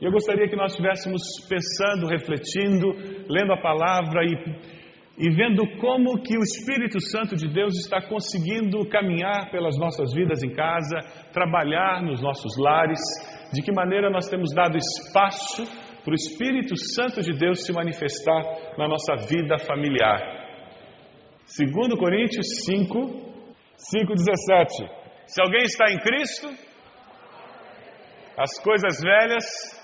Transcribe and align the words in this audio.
E 0.00 0.04
eu 0.06 0.10
gostaria 0.10 0.48
que 0.48 0.56
nós 0.56 0.72
estivéssemos 0.72 1.20
pensando, 1.46 2.06
refletindo, 2.06 2.88
lendo 3.28 3.52
a 3.52 3.60
palavra 3.60 4.24
e, 4.24 4.32
e 5.18 5.30
vendo 5.30 5.62
como 5.78 6.22
que 6.22 6.38
o 6.38 6.42
Espírito 6.42 6.98
Santo 6.98 7.36
de 7.36 7.46
Deus 7.46 7.76
está 7.76 8.00
conseguindo 8.00 8.88
caminhar 8.88 9.50
pelas 9.50 9.76
nossas 9.78 10.14
vidas 10.14 10.42
em 10.42 10.54
casa, 10.54 11.00
trabalhar 11.34 12.02
nos 12.02 12.22
nossos 12.22 12.56
lares, 12.56 12.98
de 13.52 13.60
que 13.60 13.70
maneira 13.72 14.08
nós 14.08 14.26
temos 14.26 14.54
dado 14.54 14.78
espaço 14.78 15.64
para 16.02 16.12
o 16.12 16.14
Espírito 16.14 16.74
Santo 16.78 17.20
de 17.20 17.36
Deus 17.38 17.62
se 17.62 17.70
manifestar 17.70 18.42
na 18.78 18.88
nossa 18.88 19.16
vida 19.28 19.58
familiar. 19.58 20.18
2 21.44 21.98
Coríntios 21.98 22.46
5, 22.64 22.96
5, 23.76 24.14
17. 24.14 25.00
Se 25.26 25.42
alguém 25.42 25.64
está 25.64 25.92
em 25.92 25.98
Cristo, 25.98 26.48
as 28.38 28.58
coisas 28.62 28.98
velhas 29.02 29.79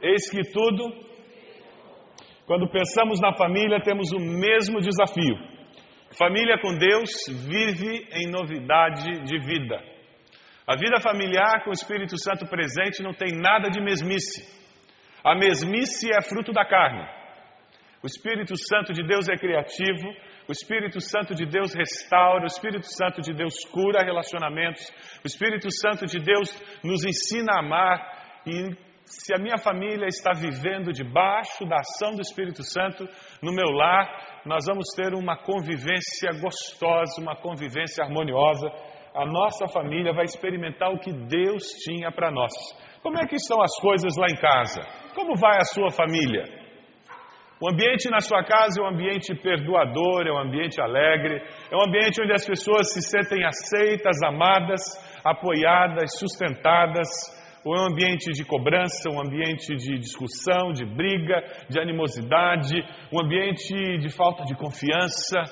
Eis 0.00 0.30
que 0.30 0.42
tudo, 0.52 0.84
quando 2.46 2.70
pensamos 2.70 3.20
na 3.20 3.34
família, 3.34 3.80
temos 3.82 4.12
o 4.12 4.18
mesmo 4.18 4.80
desafio. 4.80 5.36
Família 6.16 6.58
com 6.60 6.76
Deus 6.76 7.10
vive 7.28 8.08
em 8.12 8.30
novidade 8.30 9.22
de 9.24 9.38
vida. 9.38 9.76
A 10.66 10.76
vida 10.76 11.00
familiar 11.00 11.64
com 11.64 11.70
o 11.70 11.72
Espírito 11.72 12.16
Santo 12.18 12.46
presente 12.46 13.02
não 13.02 13.12
tem 13.12 13.32
nada 13.32 13.68
de 13.68 13.80
mesmice. 13.80 14.46
A 15.24 15.34
mesmice 15.34 16.08
é 16.14 16.22
fruto 16.22 16.52
da 16.52 16.64
carne. 16.64 17.06
O 18.02 18.06
Espírito 18.06 18.54
Santo 18.56 18.92
de 18.92 19.02
Deus 19.04 19.28
é 19.28 19.36
criativo, 19.36 20.08
o 20.48 20.52
Espírito 20.52 21.00
Santo 21.00 21.34
de 21.34 21.44
Deus 21.44 21.74
restaura, 21.74 22.44
o 22.44 22.46
Espírito 22.46 22.86
Santo 22.86 23.20
de 23.20 23.34
Deus 23.34 23.64
cura 23.72 24.04
relacionamentos, 24.04 24.88
o 25.24 25.26
Espírito 25.26 25.68
Santo 25.70 26.06
de 26.06 26.20
Deus 26.20 26.48
nos 26.84 27.04
ensina 27.04 27.54
a 27.54 27.58
amar 27.58 28.42
e 28.46 28.87
se 29.10 29.34
a 29.34 29.38
minha 29.38 29.56
família 29.56 30.06
está 30.06 30.32
vivendo 30.32 30.92
debaixo 30.92 31.64
da 31.64 31.76
ação 31.78 32.14
do 32.14 32.20
Espírito 32.20 32.62
Santo 32.62 33.04
no 33.42 33.52
meu 33.52 33.70
lar, 33.70 34.42
nós 34.44 34.66
vamos 34.66 34.88
ter 34.94 35.14
uma 35.14 35.36
convivência 35.36 36.30
gostosa, 36.40 37.20
uma 37.20 37.34
convivência 37.34 38.04
harmoniosa. 38.04 38.68
A 39.14 39.24
nossa 39.24 39.66
família 39.68 40.12
vai 40.12 40.24
experimentar 40.24 40.90
o 40.90 40.98
que 40.98 41.12
Deus 41.12 41.64
tinha 41.84 42.12
para 42.12 42.30
nós. 42.30 42.52
Como 43.02 43.18
é 43.18 43.26
que 43.26 43.36
estão 43.36 43.62
as 43.62 43.74
coisas 43.80 44.12
lá 44.18 44.26
em 44.28 44.36
casa? 44.36 44.82
Como 45.14 45.34
vai 45.36 45.56
a 45.56 45.64
sua 45.64 45.90
família? 45.90 46.44
O 47.60 47.68
ambiente 47.72 48.08
na 48.08 48.20
sua 48.20 48.44
casa 48.44 48.80
é 48.80 48.84
um 48.84 48.88
ambiente 48.88 49.34
perdoador, 49.34 50.26
é 50.26 50.32
um 50.32 50.38
ambiente 50.38 50.80
alegre, 50.80 51.42
é 51.70 51.76
um 51.76 51.88
ambiente 51.88 52.22
onde 52.22 52.32
as 52.32 52.46
pessoas 52.46 52.92
se 52.92 53.02
sentem 53.02 53.44
aceitas, 53.44 54.22
amadas, 54.22 54.80
apoiadas, 55.24 56.16
sustentadas, 56.18 57.08
ou 57.64 57.74
é 57.74 57.80
um 57.80 57.92
ambiente 57.92 58.30
de 58.32 58.44
cobrança, 58.44 59.10
um 59.10 59.20
ambiente 59.20 59.74
de 59.76 59.98
discussão, 59.98 60.72
de 60.72 60.84
briga, 60.84 61.42
de 61.68 61.80
animosidade, 61.80 62.76
um 63.12 63.20
ambiente 63.20 63.98
de 63.98 64.08
falta 64.10 64.44
de 64.44 64.54
confiança? 64.54 65.42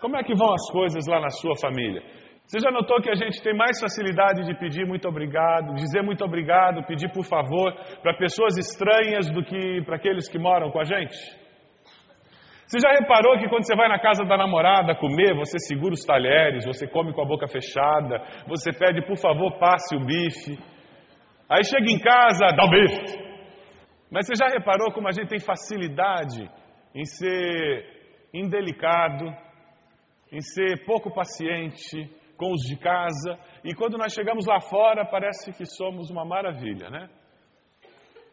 Como 0.00 0.16
é 0.16 0.22
que 0.22 0.34
vão 0.34 0.52
as 0.52 0.70
coisas 0.70 1.06
lá 1.06 1.20
na 1.20 1.30
sua 1.30 1.56
família? 1.56 2.02
Você 2.46 2.60
já 2.60 2.70
notou 2.70 3.00
que 3.02 3.10
a 3.10 3.16
gente 3.16 3.42
tem 3.42 3.56
mais 3.56 3.80
facilidade 3.80 4.44
de 4.44 4.54
pedir 4.54 4.86
muito 4.86 5.08
obrigado, 5.08 5.74
dizer 5.74 6.02
muito 6.02 6.24
obrigado, 6.24 6.86
pedir 6.86 7.10
por 7.10 7.24
favor 7.24 7.74
para 8.00 8.16
pessoas 8.16 8.56
estranhas 8.56 9.28
do 9.28 9.42
que 9.42 9.82
para 9.84 9.96
aqueles 9.96 10.28
que 10.28 10.38
moram 10.38 10.70
com 10.70 10.78
a 10.78 10.84
gente? 10.84 11.16
Você 12.66 12.78
já 12.78 12.92
reparou 12.92 13.38
que 13.38 13.48
quando 13.48 13.64
você 13.64 13.76
vai 13.76 13.88
na 13.88 13.98
casa 13.98 14.24
da 14.24 14.36
namorada 14.36 14.94
comer, 14.94 15.34
você 15.34 15.58
segura 15.58 15.94
os 15.94 16.04
talheres, 16.04 16.64
você 16.64 16.86
come 16.86 17.12
com 17.12 17.22
a 17.22 17.26
boca 17.26 17.48
fechada, 17.48 18.22
você 18.46 18.72
pede 18.72 19.06
por 19.06 19.16
favor 19.16 19.58
passe 19.58 19.96
o 19.96 20.04
bife? 20.04 20.58
Aí 21.48 21.62
chega 21.64 21.90
em 21.90 21.98
casa, 22.00 22.46
dá 22.56 22.64
um 22.64 22.70
beijo. 22.70 23.26
Mas 24.10 24.26
você 24.26 24.34
já 24.34 24.48
reparou 24.48 24.92
como 24.92 25.08
a 25.08 25.12
gente 25.12 25.28
tem 25.28 25.38
facilidade 25.38 26.50
em 26.94 27.04
ser 27.04 27.96
indelicado, 28.32 29.26
em 30.32 30.40
ser 30.40 30.84
pouco 30.84 31.12
paciente 31.12 32.10
com 32.36 32.52
os 32.52 32.62
de 32.62 32.76
casa, 32.76 33.38
e 33.64 33.74
quando 33.74 33.96
nós 33.96 34.12
chegamos 34.12 34.46
lá 34.46 34.60
fora 34.60 35.06
parece 35.06 35.52
que 35.52 35.64
somos 35.64 36.10
uma 36.10 36.24
maravilha, 36.24 36.90
né? 36.90 37.08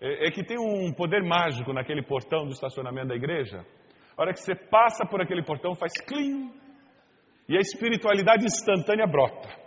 É, 0.02 0.28
é 0.28 0.32
que 0.32 0.44
tem 0.44 0.58
um 0.60 0.92
poder 0.94 1.24
mágico 1.24 1.72
naquele 1.72 2.04
portão 2.04 2.44
do 2.46 2.52
estacionamento 2.52 3.08
da 3.08 3.16
igreja. 3.16 3.66
A 4.18 4.22
hora 4.22 4.34
que 4.34 4.40
você 4.40 4.54
passa 4.56 5.06
por 5.06 5.22
aquele 5.22 5.44
portão, 5.44 5.74
faz 5.74 5.94
clean, 6.06 6.52
e 7.48 7.56
a 7.56 7.60
espiritualidade 7.60 8.46
instantânea 8.46 9.08
brota. 9.08 9.63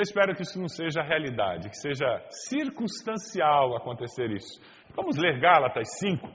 Eu 0.00 0.02
espero 0.02 0.34
que 0.34 0.40
isso 0.40 0.58
não 0.58 0.66
seja 0.66 1.02
realidade, 1.02 1.68
que 1.68 1.76
seja 1.76 2.06
circunstancial 2.48 3.76
acontecer 3.76 4.30
isso. 4.30 4.58
Vamos 4.96 5.18
ler 5.18 5.38
Gálatas 5.38 5.98
5. 5.98 6.26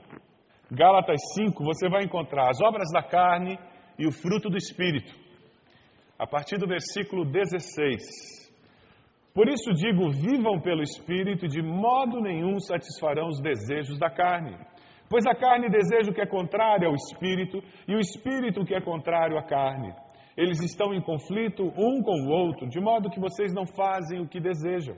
Gálatas 0.70 1.20
5, 1.34 1.64
você 1.64 1.88
vai 1.88 2.04
encontrar 2.04 2.48
as 2.48 2.60
obras 2.60 2.88
da 2.92 3.02
carne 3.02 3.58
e 3.98 4.06
o 4.06 4.12
fruto 4.12 4.48
do 4.48 4.56
Espírito. 4.56 5.12
A 6.16 6.28
partir 6.28 6.58
do 6.58 6.68
versículo 6.68 7.24
16. 7.24 8.52
Por 9.34 9.48
isso 9.48 9.72
digo: 9.72 10.12
vivam 10.12 10.60
pelo 10.60 10.82
Espírito, 10.82 11.48
de 11.48 11.60
modo 11.60 12.20
nenhum 12.20 12.60
satisfarão 12.60 13.26
os 13.26 13.40
desejos 13.40 13.98
da 13.98 14.08
carne. 14.08 14.56
Pois 15.10 15.26
a 15.26 15.34
carne 15.34 15.68
deseja 15.68 16.12
o 16.12 16.14
que 16.14 16.22
é 16.22 16.26
contrário 16.26 16.86
ao 16.86 16.94
Espírito, 16.94 17.60
e 17.88 17.96
o 17.96 17.98
Espírito 17.98 18.60
o 18.60 18.64
que 18.64 18.76
é 18.76 18.80
contrário 18.80 19.36
à 19.36 19.42
carne. 19.42 19.92
Eles 20.36 20.60
estão 20.62 20.92
em 20.92 21.00
conflito 21.00 21.62
um 21.64 22.02
com 22.02 22.26
o 22.26 22.30
outro, 22.30 22.68
de 22.68 22.78
modo 22.78 23.08
que 23.08 23.18
vocês 23.18 23.54
não 23.54 23.66
fazem 23.66 24.20
o 24.20 24.28
que 24.28 24.38
desejam. 24.38 24.96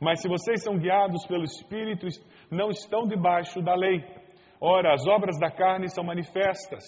Mas 0.00 0.20
se 0.20 0.28
vocês 0.28 0.62
são 0.62 0.76
guiados 0.76 1.24
pelo 1.26 1.44
Espírito, 1.44 2.06
não 2.50 2.70
estão 2.70 3.06
debaixo 3.06 3.62
da 3.62 3.74
lei. 3.74 4.04
Ora, 4.60 4.92
as 4.92 5.06
obras 5.06 5.38
da 5.38 5.50
carne 5.50 5.88
são 5.88 6.02
manifestas: 6.02 6.82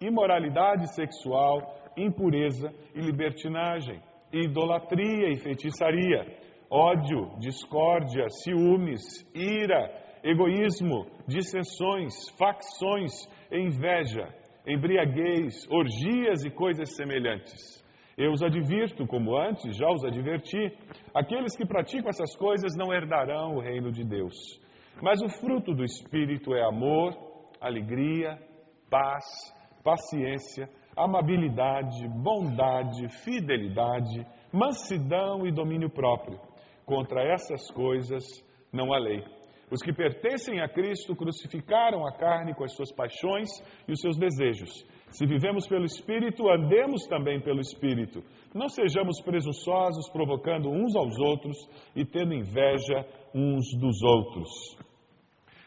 imoralidade 0.00 0.94
sexual, 0.94 1.74
impureza 1.96 2.72
e 2.94 3.00
libertinagem, 3.00 4.00
idolatria 4.32 5.30
e 5.30 5.36
feitiçaria, 5.36 6.24
ódio, 6.70 7.36
discórdia, 7.38 8.28
ciúmes, 8.28 9.02
ira, 9.34 9.90
egoísmo, 10.22 11.06
dissensões, 11.26 12.14
facções, 12.38 13.12
inveja, 13.50 14.28
embriaguez, 14.66 15.66
orgias 15.70 16.44
e 16.44 16.50
coisas 16.50 16.94
semelhantes. 16.94 17.82
Eu 18.16 18.32
os 18.32 18.42
advirto, 18.42 19.06
como 19.06 19.36
antes 19.36 19.76
já 19.76 19.88
os 19.90 20.04
adverti: 20.04 20.72
aqueles 21.14 21.56
que 21.56 21.66
praticam 21.66 22.10
essas 22.10 22.36
coisas 22.36 22.76
não 22.76 22.92
herdarão 22.92 23.56
o 23.56 23.60
reino 23.60 23.90
de 23.90 24.04
Deus. 24.04 24.34
Mas 25.02 25.20
o 25.22 25.28
fruto 25.28 25.74
do 25.74 25.84
Espírito 25.84 26.54
é 26.54 26.62
amor, 26.62 27.16
alegria, 27.60 28.38
paz, 28.90 29.24
paciência, 29.82 30.68
amabilidade, 30.96 32.06
bondade, 32.08 33.08
fidelidade, 33.24 34.26
mansidão 34.52 35.46
e 35.46 35.52
domínio 35.52 35.88
próprio. 35.88 36.38
Contra 36.84 37.22
essas 37.22 37.70
coisas 37.70 38.22
não 38.72 38.92
há 38.92 38.98
lei. 38.98 39.24
Os 39.72 39.80
que 39.80 39.90
pertencem 39.90 40.60
a 40.60 40.68
Cristo 40.68 41.16
crucificaram 41.16 42.06
a 42.06 42.12
carne 42.12 42.54
com 42.54 42.62
as 42.62 42.74
suas 42.74 42.92
paixões 42.92 43.48
e 43.88 43.92
os 43.92 44.00
seus 44.02 44.18
desejos. 44.18 44.68
Se 45.08 45.24
vivemos 45.24 45.66
pelo 45.66 45.86
Espírito, 45.86 46.46
andemos 46.50 47.06
também 47.06 47.40
pelo 47.40 47.58
Espírito. 47.58 48.22
Não 48.54 48.68
sejamos 48.68 49.22
presunçosos, 49.22 50.10
provocando 50.10 50.68
uns 50.68 50.94
aos 50.94 51.18
outros 51.18 51.56
e 51.96 52.04
tendo 52.04 52.34
inveja 52.34 53.06
uns 53.34 53.64
dos 53.80 54.02
outros. 54.02 54.50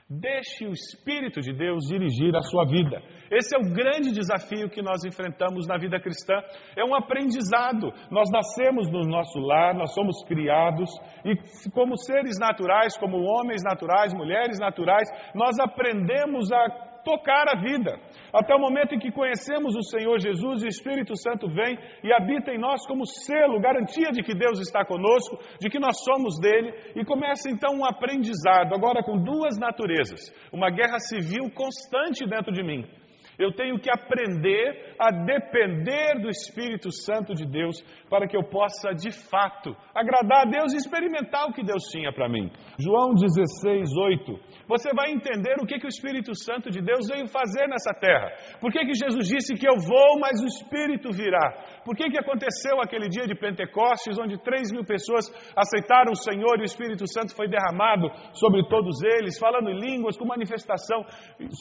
Deixe 0.08 0.68
o 0.68 0.72
Espírito 0.72 1.42
de 1.42 1.52
Deus 1.52 1.86
dirigir 1.88 2.36
a 2.36 2.42
sua 2.42 2.64
vida. 2.64 3.02
Esse 3.32 3.56
é 3.56 3.60
o 3.60 3.74
grande 3.74 4.12
desafio 4.12 4.70
que 4.70 4.80
nós 4.80 5.04
enfrentamos 5.04 5.66
na 5.66 5.80
vida 5.80 6.00
cristã. 6.00 6.36
É 6.78 6.86
um 6.86 6.94
aprendizado. 6.94 7.92
Nós 8.12 8.30
nascemos 8.32 8.88
no 8.92 9.02
nosso 9.02 9.40
lar, 9.40 9.74
nós 9.74 9.96
somos 9.96 10.24
criados 10.28 10.92
e, 11.26 11.36
como 11.72 11.98
seres 11.98 12.38
naturais, 12.40 12.96
como 13.00 13.18
homens 13.18 13.64
naturais, 13.64 14.14
mulheres 14.14 14.60
naturais, 14.60 15.10
nós 15.34 15.58
aprendemos 15.58 16.52
a 16.52 16.95
tocar 17.06 17.46
a 17.48 17.62
vida. 17.62 17.98
Até 18.34 18.54
o 18.56 18.60
momento 18.60 18.96
em 18.96 19.00
que 19.00 19.12
conhecemos 19.12 19.76
o 19.76 19.84
Senhor 19.84 20.20
Jesus 20.20 20.64
e 20.64 20.66
o 20.66 20.68
Espírito 20.68 21.16
Santo 21.16 21.48
vem 21.48 21.78
e 22.04 22.12
habita 22.12 22.52
em 22.52 22.60
nós 22.60 22.86
como 22.88 23.06
selo, 23.06 23.62
garantia 23.62 24.12
de 24.12 24.24
que 24.24 24.34
Deus 24.34 24.60
está 24.60 24.84
conosco, 24.84 25.38
de 25.62 25.70
que 25.70 25.80
nós 25.80 26.04
somos 26.04 26.40
dele, 26.40 26.74
e 26.96 27.06
começa 27.06 27.50
então 27.50 27.76
um 27.76 27.86
aprendizado, 27.86 28.74
agora 28.74 29.04
com 29.04 29.24
duas 29.24 29.58
naturezas, 29.58 30.34
uma 30.52 30.70
guerra 30.70 31.00
civil 31.00 31.50
constante 31.54 32.28
dentro 32.28 32.52
de 32.52 32.64
mim. 32.64 32.84
Eu 33.38 33.52
tenho 33.54 33.80
que 33.80 33.90
aprender 33.90 34.96
a 35.00 35.12
depender 35.12 36.22
do 36.22 36.30
Espírito 36.30 36.92
Santo 36.92 37.34
de 37.34 37.46
Deus 37.46 37.82
para 38.10 38.28
que 38.28 38.36
eu 38.36 38.44
possa, 38.44 38.94
de 38.94 39.12
fato, 39.12 39.76
agradar 39.94 40.48
a 40.48 40.50
Deus 40.50 40.74
e 40.74 40.78
experimentar 40.78 41.48
o 41.48 41.54
que 41.54 41.64
Deus 41.64 41.84
tinha 41.92 42.14
para 42.14 42.30
mim. 42.30 42.50
João 42.80 43.14
16, 43.14 43.90
8. 43.98 44.40
Você 44.68 44.94
vai 44.94 45.12
entender 45.12 45.56
o 45.60 45.66
que, 45.66 45.80
que 45.80 45.86
o 45.86 45.90
Espírito 45.90 46.34
Santo 46.36 46.70
de 46.70 46.82
Deus 46.82 47.08
veio 47.08 47.28
fazer 47.28 47.68
nessa 47.68 47.94
terra. 48.00 48.30
Por 48.60 48.72
que, 48.72 48.80
que 48.86 48.94
Jesus 48.94 49.28
disse 49.28 49.54
que 49.56 49.68
eu 49.68 49.78
vou, 49.78 50.20
mas 50.20 50.42
o 50.42 50.46
Espírito 50.46 51.12
virá? 51.12 51.82
Por 51.84 51.96
que, 51.96 52.10
que 52.10 52.20
aconteceu 52.20 52.80
aquele 52.82 53.10
dia 53.10 53.28
de 53.28 53.36
Pentecostes, 53.36 54.18
onde 54.18 54.42
3 54.42 54.72
mil 54.72 54.86
pessoas 54.86 55.26
aceitaram 55.56 56.12
o 56.12 56.16
Senhor 56.16 56.58
e 56.58 56.62
o 56.62 56.66
Espírito 56.66 57.06
Santo 57.08 57.36
foi 57.36 57.48
derramado 57.48 58.10
sobre 58.34 58.68
todos 58.68 59.04
eles, 59.04 59.38
falando 59.38 59.70
em 59.70 59.80
línguas, 59.80 60.18
com 60.18 60.26
manifestação 60.26 61.04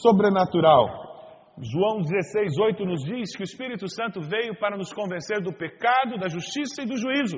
sobrenatural? 0.01 1.14
João 1.61 2.01
16, 2.01 2.57
8 2.59 2.85
nos 2.85 3.01
diz 3.03 3.35
que 3.35 3.43
o 3.43 3.47
Espírito 3.47 3.87
Santo 3.87 4.19
veio 4.21 4.57
para 4.59 4.75
nos 4.75 4.91
convencer 4.91 5.41
do 5.41 5.53
pecado, 5.53 6.17
da 6.17 6.27
justiça 6.27 6.83
e 6.83 6.85
do 6.85 6.97
juízo. 6.97 7.37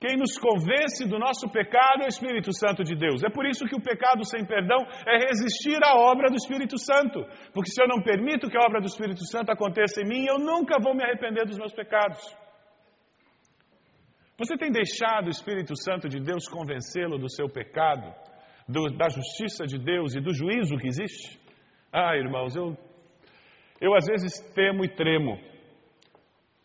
Quem 0.00 0.16
nos 0.16 0.38
convence 0.38 1.08
do 1.08 1.18
nosso 1.18 1.48
pecado 1.50 2.02
é 2.02 2.06
o 2.06 2.08
Espírito 2.08 2.52
Santo 2.52 2.82
de 2.82 2.94
Deus. 2.94 3.22
É 3.22 3.30
por 3.30 3.46
isso 3.46 3.64
que 3.64 3.76
o 3.76 3.82
pecado 3.82 4.24
sem 4.24 4.44
perdão 4.44 4.86
é 5.06 5.18
resistir 5.18 5.78
à 5.82 5.96
obra 5.96 6.28
do 6.28 6.36
Espírito 6.36 6.78
Santo. 6.78 7.24
Porque 7.52 7.70
se 7.70 7.82
eu 7.82 7.88
não 7.88 8.02
permito 8.02 8.48
que 8.48 8.58
a 8.58 8.64
obra 8.64 8.80
do 8.80 8.86
Espírito 8.86 9.24
Santo 9.26 9.50
aconteça 9.50 10.00
em 10.02 10.08
mim, 10.08 10.26
eu 10.26 10.38
nunca 10.38 10.78
vou 10.82 10.94
me 10.94 11.02
arrepender 11.02 11.46
dos 11.46 11.58
meus 11.58 11.72
pecados. 11.72 12.20
Você 14.38 14.56
tem 14.58 14.70
deixado 14.70 15.28
o 15.28 15.30
Espírito 15.30 15.74
Santo 15.82 16.08
de 16.08 16.20
Deus 16.20 16.46
convencê-lo 16.46 17.18
do 17.18 17.30
seu 17.30 17.48
pecado, 17.48 18.14
do, 18.68 18.94
da 18.96 19.08
justiça 19.08 19.66
de 19.66 19.78
Deus 19.78 20.14
e 20.14 20.20
do 20.20 20.32
juízo 20.32 20.76
que 20.76 20.88
existe? 20.88 21.45
Ah, 21.92 22.16
irmãos, 22.16 22.54
eu, 22.56 22.76
eu 23.80 23.94
às 23.94 24.06
vezes 24.06 24.40
temo 24.54 24.84
e 24.84 24.88
tremo. 24.88 25.38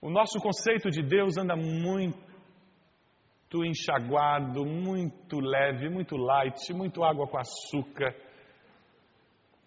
O 0.01 0.09
nosso 0.09 0.39
conceito 0.39 0.89
de 0.89 1.03
Deus 1.03 1.37
anda 1.37 1.55
muito 1.55 2.15
enxaguado, 3.63 4.65
muito 4.65 5.39
leve, 5.39 5.89
muito 5.89 6.17
light, 6.17 6.73
muito 6.73 7.03
água 7.03 7.27
com 7.27 7.37
açúcar. 7.37 8.15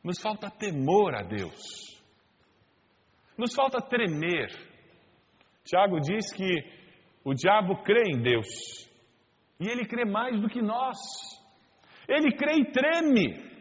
Nos 0.02 0.20
falta 0.20 0.50
temor 0.50 1.14
a 1.14 1.22
Deus. 1.22 2.02
Nos 3.38 3.54
falta 3.54 3.80
tremer. 3.80 4.48
Tiago 5.64 6.00
diz 6.00 6.32
que 6.32 6.50
o 7.24 7.32
diabo 7.32 7.82
crê 7.82 8.02
em 8.10 8.20
Deus. 8.20 8.46
E 9.60 9.68
ele 9.68 9.86
crê 9.86 10.04
mais 10.04 10.38
do 10.40 10.48
que 10.48 10.60
nós. 10.60 10.98
Ele 12.08 12.36
crê 12.36 12.58
e 12.58 12.70
treme 12.70 13.53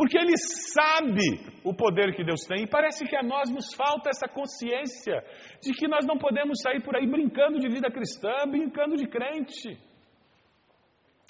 porque 0.00 0.16
ele 0.16 0.32
sabe 0.72 1.44
o 1.62 1.74
poder 1.74 2.16
que 2.16 2.24
Deus 2.24 2.40
tem. 2.46 2.64
E 2.64 2.66
parece 2.66 3.04
que 3.04 3.14
a 3.14 3.22
nós 3.22 3.50
nos 3.50 3.74
falta 3.74 4.08
essa 4.08 4.26
consciência 4.26 5.22
de 5.62 5.74
que 5.74 5.86
nós 5.86 6.06
não 6.06 6.16
podemos 6.16 6.58
sair 6.62 6.82
por 6.82 6.96
aí 6.96 7.06
brincando 7.06 7.58
de 7.58 7.68
vida 7.68 7.90
cristã, 7.90 8.32
brincando 8.48 8.96
de 8.96 9.06
crente. 9.06 9.78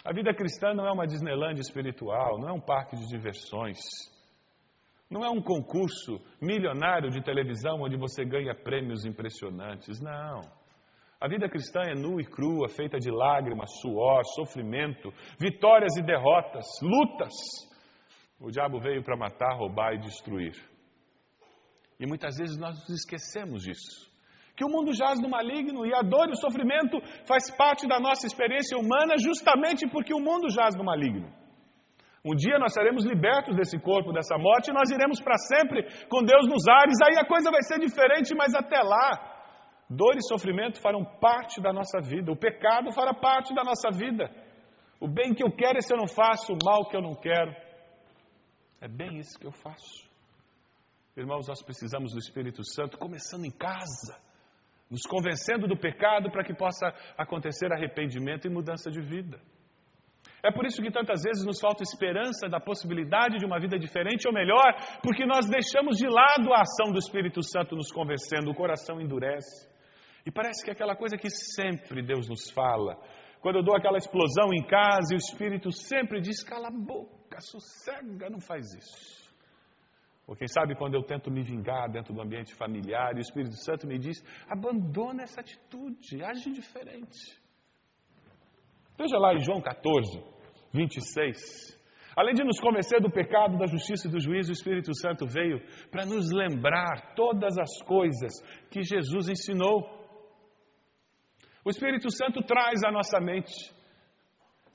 A 0.05 0.13
vida 0.13 0.33
cristã 0.33 0.73
não 0.73 0.87
é 0.87 0.93
uma 0.93 1.05
Disneyland 1.05 1.59
espiritual, 1.61 2.39
não 2.39 2.49
é 2.49 2.53
um 2.53 2.61
parque 2.61 2.95
de 2.95 3.09
diversões, 3.09 3.81
não 5.11 5.25
é 5.25 5.29
um 5.29 5.43
concurso 5.43 6.21
milionário 6.41 7.11
de 7.11 7.21
televisão 7.25 7.83
onde 7.83 7.97
você 7.97 8.25
ganha 8.25 8.55
prêmios 8.55 9.05
impressionantes, 9.05 10.01
não. 10.01 10.43
A 11.21 11.27
vida 11.27 11.49
cristã 11.49 11.81
é 11.81 11.95
nua 11.97 12.23
e 12.23 12.25
crua, 12.25 12.69
feita 12.69 13.01
de 13.01 13.11
lágrimas, 13.11 13.81
suor, 13.81 14.23
sofrimento, 14.27 15.13
vitórias 15.41 15.97
e 15.97 16.03
derrotas, 16.03 16.67
lutas. 16.81 17.69
O 18.41 18.51
diabo 18.51 18.81
veio 18.81 19.05
para 19.05 19.17
matar, 19.17 19.55
roubar 19.55 19.93
e 19.95 19.99
destruir. 19.99 20.55
E 21.99 22.07
muitas 22.07 22.39
vezes 22.39 22.57
nós 22.57 22.75
nos 22.81 22.89
esquecemos 22.89 23.63
disso. 23.63 24.09
Que 24.57 24.65
o 24.65 24.69
mundo 24.69 24.95
jaz 24.95 25.21
no 25.21 25.29
maligno 25.29 25.85
e 25.85 25.95
a 25.95 26.01
dor 26.01 26.29
e 26.29 26.33
o 26.33 26.37
sofrimento 26.37 26.99
faz 27.27 27.51
parte 27.55 27.87
da 27.87 28.01
nossa 28.01 28.27
experiência 28.27 28.79
humana 28.79 29.17
justamente 29.19 29.87
porque 29.91 30.15
o 30.15 30.19
mundo 30.19 30.49
jaz 30.49 30.75
no 30.75 30.85
maligno. 30.85 31.31
Um 32.25 32.35
dia 32.35 32.59
nós 32.59 32.73
seremos 32.73 33.05
libertos 33.05 33.55
desse 33.57 33.79
corpo, 33.79 34.13
dessa 34.13 34.37
morte, 34.37 34.71
e 34.71 34.75
nós 34.75 34.91
iremos 34.91 35.21
para 35.21 35.37
sempre 35.37 35.85
com 36.09 36.23
Deus 36.23 36.47
nos 36.47 36.67
ares. 36.69 36.97
Aí 37.03 37.19
a 37.19 37.27
coisa 37.27 37.51
vai 37.51 37.63
ser 37.63 37.79
diferente, 37.79 38.35
mas 38.35 38.55
até 38.55 38.81
lá, 38.83 39.11
dor 39.89 40.17
e 40.17 40.27
sofrimento 40.27 40.81
farão 40.81 41.05
parte 41.21 41.61
da 41.61 41.73
nossa 41.73 42.01
vida, 42.01 42.31
o 42.31 42.37
pecado 42.37 42.93
fará 42.93 43.15
parte 43.15 43.55
da 43.55 43.65
nossa 43.65 43.91
vida. 43.91 44.31
O 45.01 45.09
bem 45.09 45.35
que 45.35 45.43
eu 45.43 45.51
quero, 45.51 45.79
esse 45.79 45.93
eu 45.93 45.99
não 45.99 46.07
faço, 46.07 46.53
o 46.53 46.59
mal 46.63 46.87
que 46.89 46.97
eu 46.97 47.01
não 47.01 47.15
quero. 47.15 47.55
É 48.81 48.89
bem 48.89 49.19
isso 49.19 49.39
que 49.39 49.47
eu 49.47 49.53
faço. 49.53 50.09
Irmãos, 51.17 51.47
nós 51.49 51.63
precisamos 51.63 52.13
do 52.13 52.19
Espírito 52.19 52.65
Santo 52.65 52.97
começando 52.97 53.45
em 53.45 53.51
casa, 53.51 54.19
nos 54.91 55.03
convencendo 55.03 55.69
do 55.69 55.77
pecado 55.77 56.31
para 56.31 56.45
que 56.45 56.55
possa 56.55 56.87
acontecer 57.19 57.73
arrependimento 57.73 58.47
e 58.47 58.51
mudança 58.51 58.91
de 58.91 59.01
vida. 59.03 59.41
É 60.43 60.51
por 60.51 60.65
isso 60.65 60.81
que 60.81 60.91
tantas 60.91 61.23
vezes 61.23 61.45
nos 61.45 61.61
falta 61.61 61.83
esperança 61.83 62.49
da 62.49 62.59
possibilidade 62.59 63.39
de 63.39 63.45
uma 63.45 63.61
vida 63.61 63.79
diferente 63.79 64.27
ou 64.27 64.33
melhor, 64.33 64.75
porque 65.03 65.27
nós 65.27 65.47
deixamos 65.47 65.99
de 65.99 66.09
lado 66.09 66.55
a 66.55 66.63
ação 66.63 66.91
do 66.93 66.99
Espírito 66.99 67.43
Santo 67.43 67.77
nos 67.77 67.93
convencendo, 67.93 68.51
o 68.51 68.55
coração 68.55 69.01
endurece. 69.01 69.69
E 70.25 70.31
parece 70.31 70.65
que 70.65 70.71
é 70.71 70.73
aquela 70.73 70.97
coisa 70.97 71.19
que 71.19 71.29
sempre 71.29 72.03
Deus 72.03 72.29
nos 72.29 72.51
fala, 72.51 72.97
quando 73.41 73.57
eu 73.57 73.63
dou 73.63 73.77
aquela 73.77 73.99
explosão 73.99 74.53
em 74.53 74.67
casa 74.67 75.15
o 75.15 75.17
Espírito 75.17 75.71
sempre 75.73 76.21
diz: 76.21 76.43
cala 76.43 76.69
a 76.69 76.71
boca, 76.71 77.20
sossega, 77.39 78.31
não 78.31 78.41
faz 78.41 78.67
isso. 78.75 79.31
Ou 80.27 80.37
quem 80.37 80.47
sabe 80.49 80.77
quando 80.77 80.95
eu 80.95 81.03
tento 81.03 81.31
me 81.31 81.43
vingar 81.43 81.91
dentro 81.91 82.15
do 82.15 82.23
ambiente 82.23 82.55
familiar 82.55 83.13
e 83.15 83.19
o 83.19 83.21
Espírito 83.21 83.57
Santo 83.57 83.87
me 83.87 83.99
diz: 83.99 84.25
abandona 84.49 85.25
essa 85.25 85.41
atitude, 85.41 86.23
age 86.23 86.51
diferente. 86.53 87.39
Veja 88.97 89.19
lá 89.19 89.35
em 89.35 89.41
João 89.41 89.61
14, 89.61 90.23
26. 90.73 91.81
Além 92.17 92.35
de 92.35 92.45
nos 92.45 92.61
convencer 92.61 93.01
do 93.01 93.11
pecado, 93.11 93.59
da 93.59 93.67
justiça 93.67 94.07
e 94.07 94.11
do 94.11 94.21
juízo, 94.21 94.51
o 94.51 94.53
Espírito 94.53 94.95
Santo 94.95 95.27
veio 95.27 95.61
para 95.91 96.05
nos 96.05 96.31
lembrar 96.31 97.15
todas 97.15 97.57
as 97.59 97.83
coisas 97.83 98.31
que 98.71 98.83
Jesus 98.83 99.29
ensinou. 99.29 99.99
O 101.65 101.71
Espírito 101.71 102.11
Santo 102.11 102.43
traz 102.43 102.85
à 102.85 102.93
nossa 102.93 103.21
mente. 103.21 103.73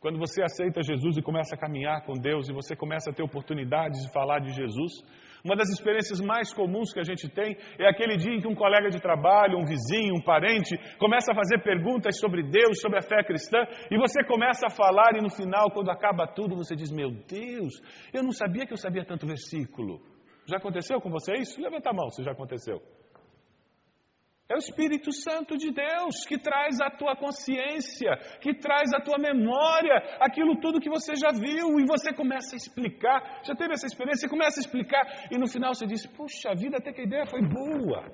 Quando 0.05 0.19
você 0.19 0.43
aceita 0.43 0.83
Jesus 0.83 1.17
e 1.17 1.21
começa 1.24 1.55
a 1.55 1.57
caminhar 1.57 2.05
com 2.05 2.13
Deus 2.13 2.47
e 2.47 2.53
você 2.53 2.75
começa 2.75 3.09
a 3.09 3.13
ter 3.13 3.24
oportunidades 3.24 4.03
de 4.03 4.13
falar 4.13 4.38
de 4.38 4.51
Jesus, 4.51 5.01
uma 5.43 5.55
das 5.55 5.67
experiências 5.69 6.21
mais 6.21 6.53
comuns 6.53 6.93
que 6.93 7.00
a 7.00 7.03
gente 7.03 7.27
tem 7.27 7.57
é 7.79 7.89
aquele 7.89 8.15
dia 8.15 8.31
em 8.31 8.39
que 8.39 8.47
um 8.47 8.53
colega 8.53 8.91
de 8.91 9.01
trabalho, 9.01 9.57
um 9.57 9.65
vizinho, 9.65 10.13
um 10.13 10.21
parente, 10.21 10.77
começa 11.00 11.31
a 11.31 11.35
fazer 11.35 11.57
perguntas 11.63 12.19
sobre 12.19 12.43
Deus, 12.43 12.79
sobre 12.81 13.00
a 13.00 13.01
fé 13.01 13.24
cristã, 13.24 13.57
e 13.89 13.97
você 13.97 14.24
começa 14.24 14.67
a 14.67 14.69
falar, 14.69 15.17
e 15.17 15.24
no 15.24 15.31
final, 15.31 15.71
quando 15.71 15.89
acaba 15.89 16.27
tudo, 16.27 16.55
você 16.55 16.75
diz: 16.75 16.91
Meu 16.91 17.09
Deus, 17.09 17.74
eu 18.13 18.21
não 18.21 18.31
sabia 18.31 18.67
que 18.67 18.74
eu 18.74 18.77
sabia 18.77 19.03
tanto 19.03 19.25
versículo. 19.25 20.01
Já 20.47 20.57
aconteceu 20.57 21.01
com 21.01 21.09
você 21.09 21.33
isso? 21.33 21.59
Levanta 21.59 21.89
a 21.89 21.93
mão 21.93 22.12
se 22.12 22.21
já 22.21 22.31
aconteceu. 22.31 22.79
É 24.47 24.53
o 24.53 24.59
Espírito 24.59 25.11
Santo 25.11 25.57
de 25.57 25.71
Deus 25.71 26.23
que 26.27 26.37
traz 26.37 26.79
a 26.79 26.91
tua 26.91 27.15
consciência, 27.15 28.11
que 28.39 28.53
traz 28.53 28.93
a 28.93 29.01
tua 29.01 29.17
memória, 29.17 29.95
aquilo 30.19 30.59
tudo 30.59 30.79
que 30.79 30.89
você 30.89 31.15
já 31.15 31.31
viu, 31.31 31.79
e 31.79 31.85
você 31.85 32.13
começa 32.13 32.55
a 32.55 32.57
explicar. 32.57 33.41
Já 33.43 33.55
teve 33.55 33.73
essa 33.73 33.87
experiência? 33.87 34.27
Você 34.27 34.29
começa 34.29 34.59
a 34.59 34.61
explicar, 34.61 35.27
e 35.31 35.37
no 35.39 35.47
final 35.47 35.73
você 35.73 35.87
diz: 35.87 36.05
Puxa 36.05 36.53
vida, 36.53 36.77
até 36.77 36.93
que 36.93 37.01
a 37.01 37.05
ideia 37.05 37.25
foi 37.25 37.41
boa. 37.41 38.05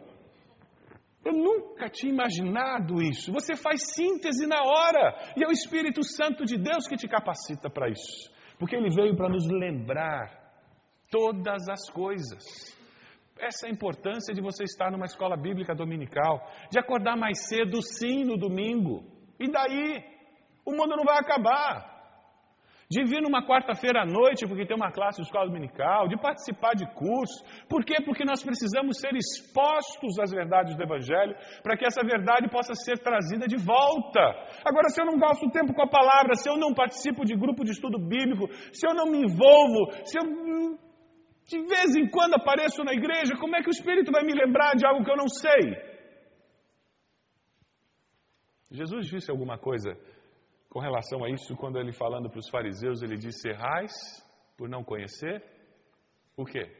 Eu 1.23 1.33
nunca 1.33 1.89
tinha 1.89 2.13
imaginado 2.13 3.01
isso. 3.01 3.31
Você 3.33 3.55
faz 3.55 3.93
síntese 3.93 4.47
na 4.47 4.63
hora, 4.63 5.33
e 5.35 5.43
é 5.43 5.47
o 5.47 5.51
Espírito 5.51 6.01
Santo 6.01 6.45
de 6.45 6.57
Deus 6.57 6.87
que 6.87 6.95
te 6.95 7.09
capacita 7.09 7.69
para 7.69 7.89
isso, 7.89 8.31
porque 8.57 8.75
ele 8.77 8.89
veio 8.89 9.17
para 9.17 9.27
nos 9.27 9.45
lembrar 9.47 10.31
todas 11.11 11.67
as 11.67 11.89
coisas. 11.89 12.80
Essa 13.41 13.65
é 13.65 13.69
a 13.69 13.73
importância 13.73 14.35
de 14.35 14.41
você 14.41 14.63
estar 14.63 14.91
numa 14.91 15.05
escola 15.05 15.35
bíblica 15.35 15.73
dominical, 15.73 16.47
de 16.69 16.77
acordar 16.77 17.17
mais 17.17 17.47
cedo, 17.47 17.81
sim, 17.81 18.23
no 18.23 18.37
domingo. 18.37 19.03
E 19.39 19.49
daí? 19.49 20.03
O 20.63 20.71
mundo 20.73 20.95
não 20.95 21.03
vai 21.03 21.17
acabar. 21.17 21.89
De 22.87 23.03
vir 23.03 23.21
numa 23.21 23.41
quarta-feira 23.41 24.03
à 24.03 24.05
noite, 24.05 24.45
porque 24.45 24.65
tem 24.65 24.75
uma 24.75 24.91
classe 24.91 25.21
de 25.21 25.25
escola 25.25 25.47
dominical, 25.47 26.07
de 26.07 26.21
participar 26.21 26.75
de 26.75 26.85
cursos. 26.93 27.41
Por 27.67 27.83
quê? 27.83 27.95
Porque 28.05 28.23
nós 28.23 28.43
precisamos 28.43 28.99
ser 28.99 29.15
expostos 29.15 30.19
às 30.19 30.29
verdades 30.29 30.75
do 30.75 30.83
Evangelho, 30.83 31.33
para 31.63 31.75
que 31.75 31.85
essa 31.85 32.05
verdade 32.05 32.47
possa 32.47 32.75
ser 32.75 32.99
trazida 32.99 33.47
de 33.47 33.57
volta. 33.57 34.19
Agora, 34.63 34.89
se 34.89 35.01
eu 35.01 35.05
não 35.05 35.17
gasto 35.17 35.49
tempo 35.49 35.73
com 35.73 35.81
a 35.81 35.89
palavra, 35.89 36.35
se 36.35 36.47
eu 36.47 36.57
não 36.57 36.75
participo 36.75 37.25
de 37.25 37.33
grupo 37.35 37.63
de 37.63 37.71
estudo 37.71 37.97
bíblico, 37.97 38.53
se 38.71 38.85
eu 38.85 38.93
não 38.93 39.05
me 39.05 39.23
envolvo, 39.23 39.91
se 40.05 40.19
eu 40.19 40.25
de 41.51 41.59
vez 41.67 41.95
em 41.95 42.09
quando 42.09 42.35
apareço 42.35 42.83
na 42.83 42.93
igreja, 42.93 43.35
como 43.39 43.55
é 43.55 43.61
que 43.61 43.67
o 43.67 43.75
Espírito 43.77 44.11
vai 44.11 44.23
me 44.23 44.33
lembrar 44.33 44.73
de 44.75 44.85
algo 44.85 45.03
que 45.03 45.11
eu 45.11 45.17
não 45.17 45.27
sei? 45.27 45.63
Jesus 48.71 49.07
disse 49.07 49.29
alguma 49.29 49.57
coisa 49.57 49.91
com 50.69 50.79
relação 50.79 51.25
a 51.25 51.29
isso 51.29 51.57
quando 51.57 51.77
ele 51.77 51.91
falando 51.91 52.29
para 52.29 52.39
os 52.39 52.49
fariseus, 52.49 53.01
ele 53.01 53.17
disse: 53.17 53.49
Errais 53.49 53.91
por 54.57 54.69
não 54.69 54.83
conhecer 54.83 55.43
o 56.37 56.45
quê? 56.45 56.71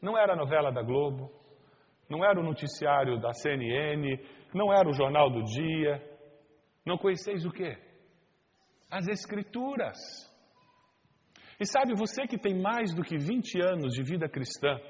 Não 0.00 0.18
era 0.18 0.32
a 0.32 0.36
novela 0.36 0.72
da 0.72 0.82
Globo, 0.82 1.30
não 2.10 2.24
era 2.24 2.40
o 2.40 2.42
noticiário 2.42 3.20
da 3.20 3.32
CNN, 3.32 4.18
não 4.52 4.72
era 4.72 4.88
o 4.88 4.92
jornal 4.92 5.30
do 5.30 5.44
dia. 5.44 6.02
Não 6.84 6.98
conheceis 6.98 7.46
o 7.46 7.52
quê? 7.52 7.78
As 8.90 9.06
Escrituras. 9.06 9.96
E 11.62 11.64
sabe, 11.64 11.94
você 11.94 12.26
que 12.26 12.36
tem 12.36 12.60
mais 12.60 12.92
do 12.92 13.04
que 13.04 13.16
20 13.16 13.62
anos 13.62 13.92
de 13.92 14.02
vida 14.02 14.28
cristã, 14.28 14.80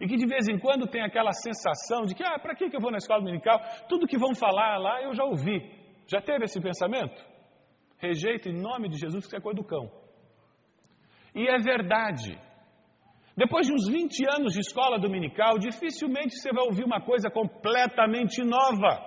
e 0.00 0.08
que 0.08 0.16
de 0.16 0.26
vez 0.26 0.48
em 0.48 0.58
quando 0.58 0.88
tem 0.88 1.02
aquela 1.02 1.30
sensação 1.30 2.02
de 2.02 2.16
que, 2.16 2.24
ah, 2.24 2.36
para 2.36 2.56
que 2.56 2.64
eu 2.64 2.80
vou 2.80 2.90
na 2.90 2.96
escola 2.96 3.20
dominical? 3.20 3.60
Tudo 3.88 4.08
que 4.08 4.18
vão 4.18 4.34
falar 4.34 4.76
lá 4.78 5.00
eu 5.00 5.14
já 5.14 5.22
ouvi. 5.22 5.60
Já 6.08 6.20
teve 6.20 6.46
esse 6.46 6.60
pensamento? 6.60 7.24
Rejeita 7.98 8.48
em 8.48 8.60
nome 8.60 8.88
de 8.88 8.98
Jesus 8.98 9.28
que 9.28 9.36
é 9.36 9.40
coisa 9.40 9.62
do 9.62 9.64
cão. 9.64 9.88
E 11.32 11.46
é 11.46 11.56
verdade. 11.58 12.36
Depois 13.36 13.64
de 13.64 13.72
uns 13.72 13.86
20 13.86 14.28
anos 14.36 14.54
de 14.54 14.58
escola 14.58 14.98
dominical, 14.98 15.60
dificilmente 15.60 16.40
você 16.40 16.52
vai 16.52 16.64
ouvir 16.64 16.84
uma 16.84 17.00
coisa 17.00 17.30
completamente 17.30 18.42
nova. 18.42 19.00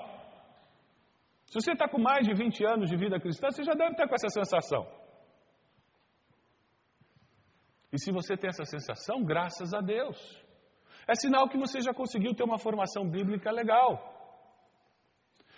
Se 1.48 1.56
você 1.56 1.74
está 1.74 1.90
com 1.90 2.00
mais 2.00 2.26
de 2.26 2.34
20 2.34 2.66
anos 2.66 2.90
de 2.90 2.96
vida 2.96 3.20
cristã, 3.20 3.52
você 3.52 3.62
já 3.62 3.74
deve 3.74 3.92
estar 3.92 4.08
com 4.08 4.16
essa 4.16 4.30
sensação. 4.30 4.88
E 7.96 8.00
se 8.04 8.12
você 8.12 8.36
tem 8.36 8.50
essa 8.50 8.66
sensação, 8.66 9.24
graças 9.24 9.74
a 9.74 9.80
Deus. 9.80 10.18
É 11.08 11.16
sinal 11.16 11.48
que 11.48 11.58
você 11.58 11.80
já 11.80 11.94
conseguiu 11.94 12.34
ter 12.36 12.44
uma 12.44 12.60
formação 12.60 13.10
bíblica 13.10 13.50
legal. 13.52 13.92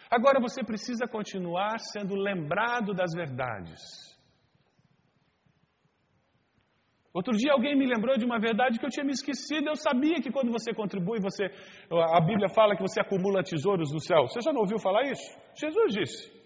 Agora 0.07 0.39
você 0.39 0.63
precisa 0.63 1.07
continuar 1.07 1.79
sendo 1.79 2.13
lembrado 2.13 2.93
das 2.93 3.11
verdades. 3.11 3.81
Outro 7.11 7.35
dia 7.35 7.53
alguém 7.53 7.75
me 7.75 7.87
lembrou 7.87 8.15
de 8.15 8.25
uma 8.25 8.39
verdade 8.39 8.77
que 8.77 8.85
eu 8.85 8.91
tinha 8.91 9.03
me 9.03 9.13
esquecido. 9.13 9.69
Eu 9.69 9.75
sabia 9.75 10.21
que 10.21 10.31
quando 10.31 10.51
você 10.51 10.71
contribui, 10.75 11.19
você, 11.19 11.45
a 11.89 12.21
Bíblia 12.21 12.49
fala 12.49 12.75
que 12.75 12.83
você 12.83 12.99
acumula 13.01 13.41
tesouros 13.41 13.91
no 13.91 13.99
céu. 13.99 14.27
Você 14.27 14.41
já 14.41 14.53
não 14.53 14.61
ouviu 14.61 14.77
falar 14.77 15.09
isso? 15.09 15.27
Jesus 15.59 15.91
disse. 15.91 16.36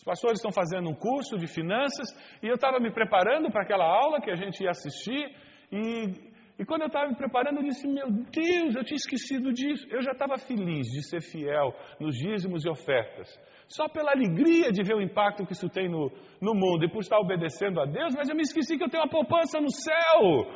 Os 0.00 0.04
pastores 0.04 0.38
estão 0.38 0.50
fazendo 0.50 0.88
um 0.88 0.94
curso 0.94 1.36
de 1.36 1.46
finanças 1.46 2.08
e 2.42 2.48
eu 2.48 2.54
estava 2.54 2.80
me 2.80 2.90
preparando 2.90 3.50
para 3.50 3.60
aquela 3.60 3.84
aula 3.84 4.18
que 4.18 4.30
a 4.30 4.34
gente 4.34 4.64
ia 4.64 4.70
assistir 4.70 5.30
e, 5.70 6.32
e 6.58 6.64
quando 6.64 6.80
eu 6.80 6.86
estava 6.86 7.10
me 7.10 7.16
preparando 7.16 7.58
eu 7.58 7.64
disse, 7.64 7.86
meu 7.86 8.10
Deus, 8.10 8.76
eu 8.76 8.82
tinha 8.82 8.96
esquecido 8.96 9.52
disso. 9.52 9.86
Eu 9.90 10.00
já 10.00 10.12
estava 10.12 10.38
feliz 10.38 10.86
de 10.86 11.06
ser 11.06 11.20
fiel 11.20 11.74
nos 12.00 12.16
dízimos 12.16 12.64
e 12.64 12.70
ofertas. 12.70 13.28
Só 13.68 13.90
pela 13.90 14.12
alegria 14.12 14.72
de 14.72 14.82
ver 14.82 14.94
o 14.94 15.02
impacto 15.02 15.44
que 15.44 15.52
isso 15.52 15.68
tem 15.68 15.86
no, 15.86 16.10
no 16.40 16.54
mundo 16.54 16.86
e 16.86 16.90
por 16.90 17.00
estar 17.00 17.18
obedecendo 17.18 17.78
a 17.78 17.84
Deus, 17.84 18.14
mas 18.16 18.30
eu 18.30 18.34
me 18.34 18.40
esqueci 18.42 18.78
que 18.78 18.84
eu 18.84 18.88
tenho 18.88 19.02
uma 19.02 19.10
poupança 19.10 19.60
no 19.60 19.70
céu. 19.70 20.50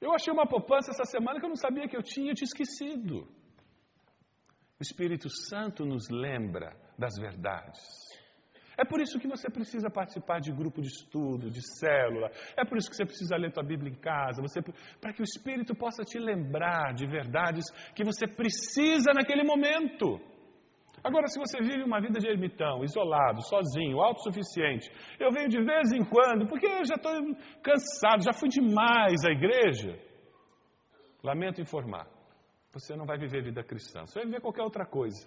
Eu 0.00 0.14
achei 0.14 0.32
uma 0.32 0.46
poupança 0.46 0.92
essa 0.92 1.04
semana 1.04 1.40
que 1.40 1.46
eu 1.46 1.50
não 1.50 1.56
sabia 1.56 1.88
que 1.88 1.96
eu 1.96 2.02
tinha, 2.02 2.30
eu 2.30 2.34
tinha 2.36 2.46
esquecido. 2.46 3.26
O 4.78 4.82
Espírito 4.82 5.28
Santo 5.28 5.84
nos 5.84 6.08
lembra 6.08 6.76
das 6.96 7.18
verdades. 7.20 8.09
É 8.76 8.84
por 8.84 9.00
isso 9.00 9.18
que 9.18 9.28
você 9.28 9.50
precisa 9.50 9.90
participar 9.90 10.40
de 10.40 10.52
grupo 10.52 10.80
de 10.80 10.88
estudo, 10.88 11.50
de 11.50 11.60
célula. 11.78 12.30
É 12.56 12.64
por 12.64 12.78
isso 12.78 12.88
que 12.88 12.96
você 12.96 13.04
precisa 13.04 13.36
ler 13.36 13.52
tua 13.52 13.62
Bíblia 13.62 13.92
em 13.92 14.00
casa, 14.00 14.42
para 15.00 15.12
que 15.12 15.22
o 15.22 15.24
Espírito 15.24 15.74
possa 15.74 16.02
te 16.02 16.18
lembrar 16.18 16.94
de 16.94 17.06
verdades 17.06 17.64
que 17.94 18.04
você 18.04 18.26
precisa 18.26 19.12
naquele 19.12 19.44
momento. 19.44 20.20
Agora, 21.02 21.26
se 21.28 21.38
você 21.38 21.60
vive 21.60 21.82
uma 21.82 22.00
vida 22.00 22.18
de 22.18 22.28
ermitão, 22.28 22.84
isolado, 22.84 23.42
sozinho, 23.42 24.00
autossuficiente, 24.00 24.90
eu 25.18 25.30
venho 25.30 25.48
de 25.48 25.62
vez 25.62 25.92
em 25.92 26.04
quando, 26.04 26.46
porque 26.46 26.66
eu 26.66 26.84
já 26.84 26.96
estou 26.96 27.12
cansado, 27.62 28.22
já 28.22 28.32
fui 28.32 28.48
demais 28.48 29.24
à 29.24 29.30
igreja. 29.30 29.98
Lamento 31.22 31.60
informar, 31.60 32.06
você 32.72 32.94
não 32.94 33.06
vai 33.06 33.18
viver 33.18 33.42
vida 33.42 33.62
cristã, 33.62 34.04
você 34.04 34.20
vai 34.20 34.26
viver 34.26 34.40
qualquer 34.40 34.62
outra 34.62 34.84
coisa. 34.84 35.26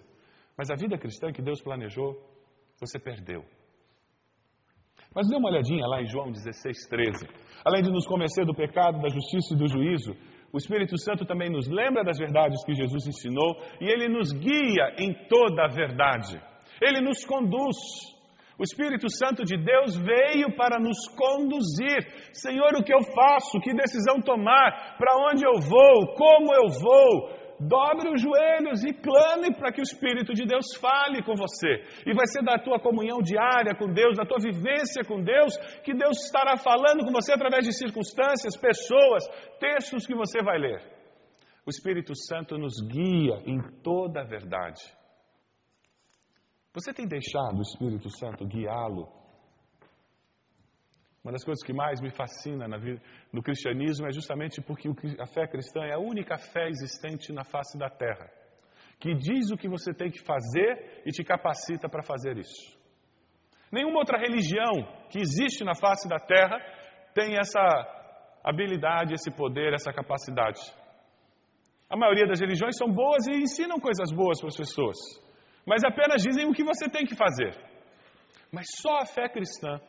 Mas 0.56 0.70
a 0.70 0.76
vida 0.76 0.96
cristã 0.96 1.32
que 1.32 1.42
Deus 1.42 1.60
planejou 1.60 2.33
você 2.86 2.98
perdeu. 2.98 3.44
Mas 5.14 5.28
dê 5.28 5.36
uma 5.36 5.48
olhadinha 5.48 5.86
lá 5.86 6.02
em 6.02 6.06
João 6.06 6.30
16, 6.30 6.88
13. 6.88 7.26
Além 7.64 7.82
de 7.82 7.90
nos 7.90 8.06
convencer 8.06 8.44
do 8.44 8.54
pecado, 8.54 9.00
da 9.00 9.08
justiça 9.08 9.54
e 9.54 9.58
do 9.58 9.68
juízo, 9.68 10.12
o 10.52 10.58
Espírito 10.58 10.98
Santo 10.98 11.24
também 11.24 11.50
nos 11.50 11.68
lembra 11.68 12.04
das 12.04 12.18
verdades 12.18 12.64
que 12.64 12.74
Jesus 12.74 13.06
ensinou 13.06 13.56
e 13.80 13.88
ele 13.90 14.08
nos 14.08 14.32
guia 14.32 14.94
em 14.98 15.12
toda 15.28 15.64
a 15.64 15.68
verdade. 15.68 16.40
Ele 16.82 17.00
nos 17.00 17.24
conduz. 17.24 17.76
O 18.58 18.62
Espírito 18.62 19.08
Santo 19.10 19.44
de 19.44 19.56
Deus 19.56 19.96
veio 19.96 20.54
para 20.56 20.78
nos 20.78 21.08
conduzir. 21.16 21.98
Senhor, 22.32 22.70
o 22.76 22.84
que 22.84 22.94
eu 22.94 23.02
faço? 23.02 23.58
Que 23.60 23.74
decisão 23.74 24.20
tomar? 24.20 24.96
Para 24.96 25.16
onde 25.28 25.44
eu 25.44 25.60
vou? 25.60 26.14
Como 26.14 26.54
eu 26.54 26.68
vou? 26.80 27.43
Dobre 27.60 28.10
os 28.10 28.20
joelhos 28.20 28.84
e 28.84 28.92
clame 28.92 29.54
para 29.54 29.72
que 29.72 29.80
o 29.80 29.82
Espírito 29.82 30.32
de 30.34 30.44
Deus 30.44 30.74
fale 30.76 31.22
com 31.22 31.34
você. 31.34 31.82
E 32.06 32.14
vai 32.14 32.26
ser 32.26 32.42
da 32.42 32.58
tua 32.58 32.78
comunhão 32.78 33.20
diária 33.22 33.74
com 33.74 33.92
Deus, 33.92 34.16
da 34.16 34.24
tua 34.24 34.38
vivência 34.38 35.04
com 35.06 35.22
Deus, 35.22 35.56
que 35.82 35.94
Deus 35.94 36.24
estará 36.24 36.56
falando 36.56 37.04
com 37.04 37.12
você 37.12 37.32
através 37.32 37.64
de 37.64 37.72
circunstâncias, 37.72 38.56
pessoas, 38.56 39.24
textos 39.58 40.06
que 40.06 40.14
você 40.14 40.42
vai 40.42 40.58
ler. 40.58 40.80
O 41.66 41.70
Espírito 41.70 42.14
Santo 42.14 42.58
nos 42.58 42.74
guia 42.86 43.42
em 43.46 43.60
toda 43.82 44.20
a 44.20 44.24
verdade. 44.24 44.82
Você 46.74 46.92
tem 46.92 47.06
deixado 47.06 47.56
o 47.56 47.62
Espírito 47.62 48.10
Santo 48.10 48.46
guiá-lo 48.46 49.23
uma 51.24 51.32
das 51.32 51.42
coisas 51.42 51.64
que 51.64 51.72
mais 51.72 52.02
me 52.02 52.10
fascina 52.10 52.66
vida, 52.78 53.00
no 53.32 53.42
cristianismo 53.42 54.06
é 54.06 54.12
justamente 54.12 54.60
porque 54.60 54.90
a 55.18 55.26
fé 55.26 55.46
cristã 55.48 55.80
é 55.82 55.94
a 55.94 55.98
única 55.98 56.36
fé 56.36 56.68
existente 56.68 57.32
na 57.32 57.42
face 57.42 57.78
da 57.78 57.88
terra, 57.88 58.30
que 59.00 59.14
diz 59.14 59.50
o 59.50 59.56
que 59.56 59.66
você 59.66 59.94
tem 59.94 60.10
que 60.10 60.22
fazer 60.22 61.02
e 61.06 61.10
te 61.10 61.24
capacita 61.24 61.88
para 61.88 62.02
fazer 62.02 62.36
isso. 62.36 62.78
Nenhuma 63.72 64.00
outra 64.00 64.18
religião 64.18 64.86
que 65.10 65.18
existe 65.18 65.64
na 65.64 65.74
face 65.74 66.06
da 66.06 66.18
terra 66.18 66.58
tem 67.14 67.38
essa 67.38 67.58
habilidade, 68.44 69.14
esse 69.14 69.34
poder, 69.34 69.72
essa 69.72 69.94
capacidade. 69.94 70.60
A 71.88 71.96
maioria 71.96 72.26
das 72.26 72.40
religiões 72.40 72.76
são 72.76 72.92
boas 72.92 73.26
e 73.26 73.32
ensinam 73.32 73.80
coisas 73.80 74.12
boas 74.12 74.38
para 74.40 74.48
as 74.48 74.56
pessoas. 74.56 74.96
mas 75.66 75.82
apenas 75.82 76.22
dizem 76.22 76.46
o 76.46 76.52
que 76.52 76.62
você 76.62 76.86
tem 76.90 77.06
que 77.06 77.16
fazer. 77.16 77.56
Mas 78.52 78.66
só 78.76 78.98
a 78.98 79.06
fé 79.06 79.26
cristã 79.30 79.80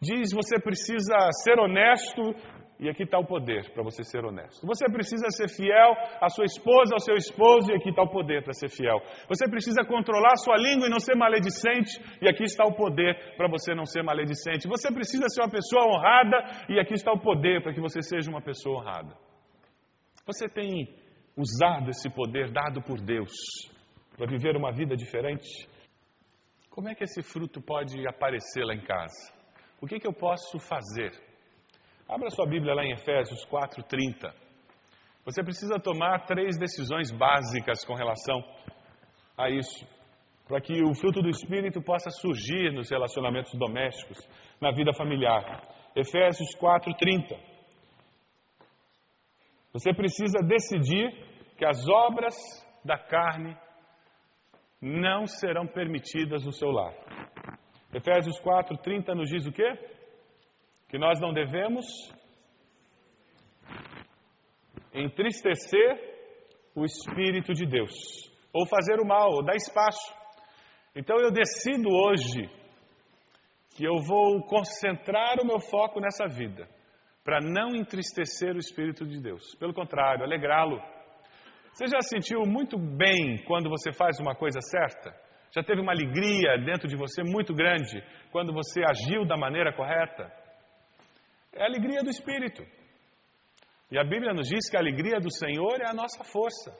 diz 0.00 0.32
você 0.32 0.60
precisa 0.60 1.16
ser 1.44 1.58
honesto 1.58 2.34
e 2.80 2.88
aqui 2.88 3.02
está 3.02 3.18
o 3.18 3.26
poder 3.26 3.68
para 3.72 3.82
você 3.82 4.04
ser 4.04 4.24
honesto. 4.24 4.64
Você 4.64 4.86
precisa 4.86 5.26
ser 5.30 5.48
fiel 5.48 5.94
à 6.20 6.28
sua 6.28 6.44
esposa, 6.44 6.94
ao 6.94 7.00
seu 7.00 7.16
esposo, 7.16 7.72
e 7.72 7.74
aqui 7.74 7.90
está 7.90 8.02
o 8.02 8.10
poder 8.10 8.44
para 8.44 8.52
ser 8.52 8.68
fiel. 8.68 9.00
Você 9.28 9.48
precisa 9.48 9.84
controlar 9.84 10.36
sua 10.36 10.56
língua 10.56 10.86
e 10.86 10.90
não 10.90 11.00
ser 11.00 11.16
maledicente, 11.16 11.90
e 12.22 12.28
aqui 12.28 12.44
está 12.44 12.64
o 12.64 12.74
poder 12.74 13.34
para 13.36 13.48
você 13.48 13.74
não 13.74 13.84
ser 13.84 14.04
maledicente. 14.04 14.68
Você 14.68 14.92
precisa 14.94 15.28
ser 15.28 15.42
uma 15.42 15.50
pessoa 15.50 15.86
honrada, 15.86 16.66
e 16.68 16.78
aqui 16.78 16.94
está 16.94 17.12
o 17.12 17.20
poder 17.20 17.62
para 17.62 17.74
que 17.74 17.80
você 17.80 18.00
seja 18.00 18.30
uma 18.30 18.40
pessoa 18.40 18.78
honrada. 18.78 19.16
Você 20.24 20.48
tem 20.48 20.94
usado 21.36 21.90
esse 21.90 22.08
poder 22.10 22.52
dado 22.52 22.80
por 22.82 23.00
Deus 23.00 23.32
para 24.16 24.26
viver 24.26 24.56
uma 24.56 24.72
vida 24.72 24.96
diferente? 24.96 25.68
Como 26.70 26.88
é 26.88 26.94
que 26.94 27.02
esse 27.02 27.22
fruto 27.22 27.60
pode 27.60 28.06
aparecer 28.06 28.64
lá 28.64 28.72
em 28.72 28.82
casa? 28.82 29.37
O 29.80 29.86
que, 29.86 30.00
que 30.00 30.06
eu 30.06 30.12
posso 30.12 30.58
fazer? 30.58 31.12
Abra 32.08 32.30
sua 32.30 32.46
Bíblia 32.46 32.74
lá 32.74 32.84
em 32.84 32.92
Efésios 32.92 33.44
4:30. 33.46 34.34
Você 35.24 35.42
precisa 35.44 35.78
tomar 35.78 36.26
três 36.26 36.58
decisões 36.58 37.12
básicas 37.12 37.84
com 37.84 37.94
relação 37.94 38.42
a 39.36 39.50
isso, 39.50 39.86
para 40.48 40.60
que 40.60 40.82
o 40.82 40.94
fruto 40.94 41.20
do 41.20 41.28
Espírito 41.28 41.80
possa 41.82 42.10
surgir 42.10 42.72
nos 42.72 42.90
relacionamentos 42.90 43.52
domésticos, 43.54 44.18
na 44.60 44.72
vida 44.72 44.92
familiar. 44.94 45.62
Efésios 45.94 46.48
4:30. 46.56 47.38
Você 49.72 49.94
precisa 49.94 50.40
decidir 50.42 51.10
que 51.56 51.64
as 51.64 51.86
obras 51.88 52.34
da 52.84 52.98
carne 52.98 53.56
não 54.80 55.26
serão 55.26 55.66
permitidas 55.66 56.44
no 56.44 56.52
seu 56.52 56.70
lar. 56.70 56.94
Efésios 57.98 58.40
4:30 58.40 59.14
nos 59.14 59.28
diz 59.28 59.46
o 59.46 59.52
quê? 59.52 59.68
que 60.88 60.98
nós 60.98 61.20
não 61.20 61.32
devemos 61.32 61.86
entristecer 64.94 66.16
o 66.74 66.84
Espírito 66.84 67.52
de 67.52 67.66
Deus, 67.66 67.92
ou 68.52 68.66
fazer 68.66 68.98
o 69.00 69.06
mal, 69.06 69.30
ou 69.32 69.44
dar 69.44 69.54
espaço. 69.54 70.14
Então 70.96 71.16
eu 71.18 71.30
decido 71.30 71.88
hoje 71.90 72.48
que 73.76 73.84
eu 73.84 73.98
vou 74.02 74.42
concentrar 74.46 75.36
o 75.40 75.46
meu 75.46 75.60
foco 75.60 76.00
nessa 76.00 76.26
vida, 76.26 76.66
para 77.22 77.40
não 77.40 77.76
entristecer 77.76 78.56
o 78.56 78.58
Espírito 78.58 79.06
de 79.06 79.20
Deus. 79.20 79.54
Pelo 79.56 79.74
contrário, 79.74 80.24
alegrá-lo. 80.24 80.80
Você 81.74 81.86
já 81.86 82.00
sentiu 82.00 82.40
muito 82.46 82.78
bem 82.78 83.44
quando 83.46 83.68
você 83.68 83.92
faz 83.92 84.18
uma 84.18 84.34
coisa 84.34 84.60
certa? 84.60 85.14
Já 85.50 85.62
teve 85.62 85.80
uma 85.80 85.92
alegria 85.92 86.58
dentro 86.64 86.88
de 86.88 86.96
você 86.96 87.22
muito 87.22 87.54
grande 87.54 88.02
quando 88.30 88.52
você 88.52 88.82
agiu 88.84 89.24
da 89.26 89.36
maneira 89.36 89.72
correta? 89.72 90.30
É 91.52 91.62
a 91.62 91.66
alegria 91.66 92.02
do 92.02 92.10
Espírito. 92.10 92.62
E 93.90 93.98
a 93.98 94.04
Bíblia 94.04 94.34
nos 94.34 94.48
diz 94.48 94.68
que 94.70 94.76
a 94.76 94.80
alegria 94.80 95.18
do 95.18 95.32
Senhor 95.32 95.80
é 95.80 95.88
a 95.88 95.94
nossa 95.94 96.22
força. 96.24 96.76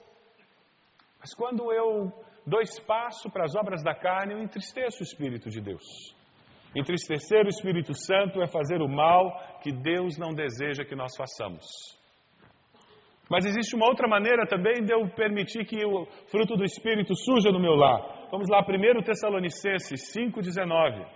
Mas 1.18 1.34
quando 1.34 1.72
eu 1.72 2.12
dou 2.46 2.60
espaço 2.60 3.30
para 3.30 3.44
as 3.44 3.54
obras 3.56 3.82
da 3.82 3.94
carne, 3.94 4.34
eu 4.34 4.42
entristeço 4.42 5.00
o 5.00 5.02
Espírito 5.02 5.48
de 5.48 5.60
Deus. 5.60 5.84
Entristecer 6.76 7.46
o 7.46 7.48
Espírito 7.48 7.94
Santo 7.94 8.42
é 8.42 8.46
fazer 8.46 8.82
o 8.82 8.88
mal 8.88 9.58
que 9.62 9.72
Deus 9.72 10.18
não 10.18 10.34
deseja 10.34 10.84
que 10.84 10.94
nós 10.94 11.16
façamos. 11.16 11.64
Mas 13.28 13.44
existe 13.44 13.76
uma 13.76 13.86
outra 13.86 14.08
maneira 14.08 14.46
também 14.46 14.82
de 14.82 14.92
eu 14.92 15.06
permitir 15.10 15.64
que 15.66 15.84
o 15.84 16.06
fruto 16.30 16.56
do 16.56 16.64
Espírito 16.64 17.14
surja 17.14 17.50
no 17.50 17.60
meu 17.60 17.74
lar. 17.74 18.28
Vamos 18.30 18.48
lá, 18.48 18.60
1 18.62 19.02
Tessalonicenses 19.02 20.14
5,19. 20.16 21.06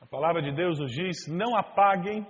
A 0.00 0.06
palavra 0.06 0.40
de 0.40 0.52
Deus 0.52 0.78
nos 0.78 0.92
diz: 0.92 1.26
Não 1.26 1.56
apaguem 1.56 2.24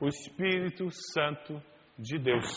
o 0.00 0.08
Espírito 0.08 0.88
Santo 0.90 1.60
de 1.98 2.18
Deus. 2.18 2.50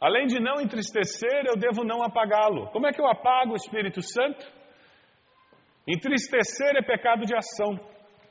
Além 0.00 0.26
de 0.26 0.40
não 0.40 0.60
entristecer, 0.60 1.44
eu 1.46 1.56
devo 1.56 1.84
não 1.84 2.02
apagá-lo. 2.02 2.68
Como 2.70 2.86
é 2.86 2.92
que 2.92 3.00
eu 3.00 3.06
apago 3.08 3.52
o 3.52 3.56
Espírito 3.56 4.00
Santo? 4.00 4.46
Entristecer 5.86 6.76
é 6.76 6.82
pecado 6.82 7.26
de 7.26 7.34
ação, 7.34 7.78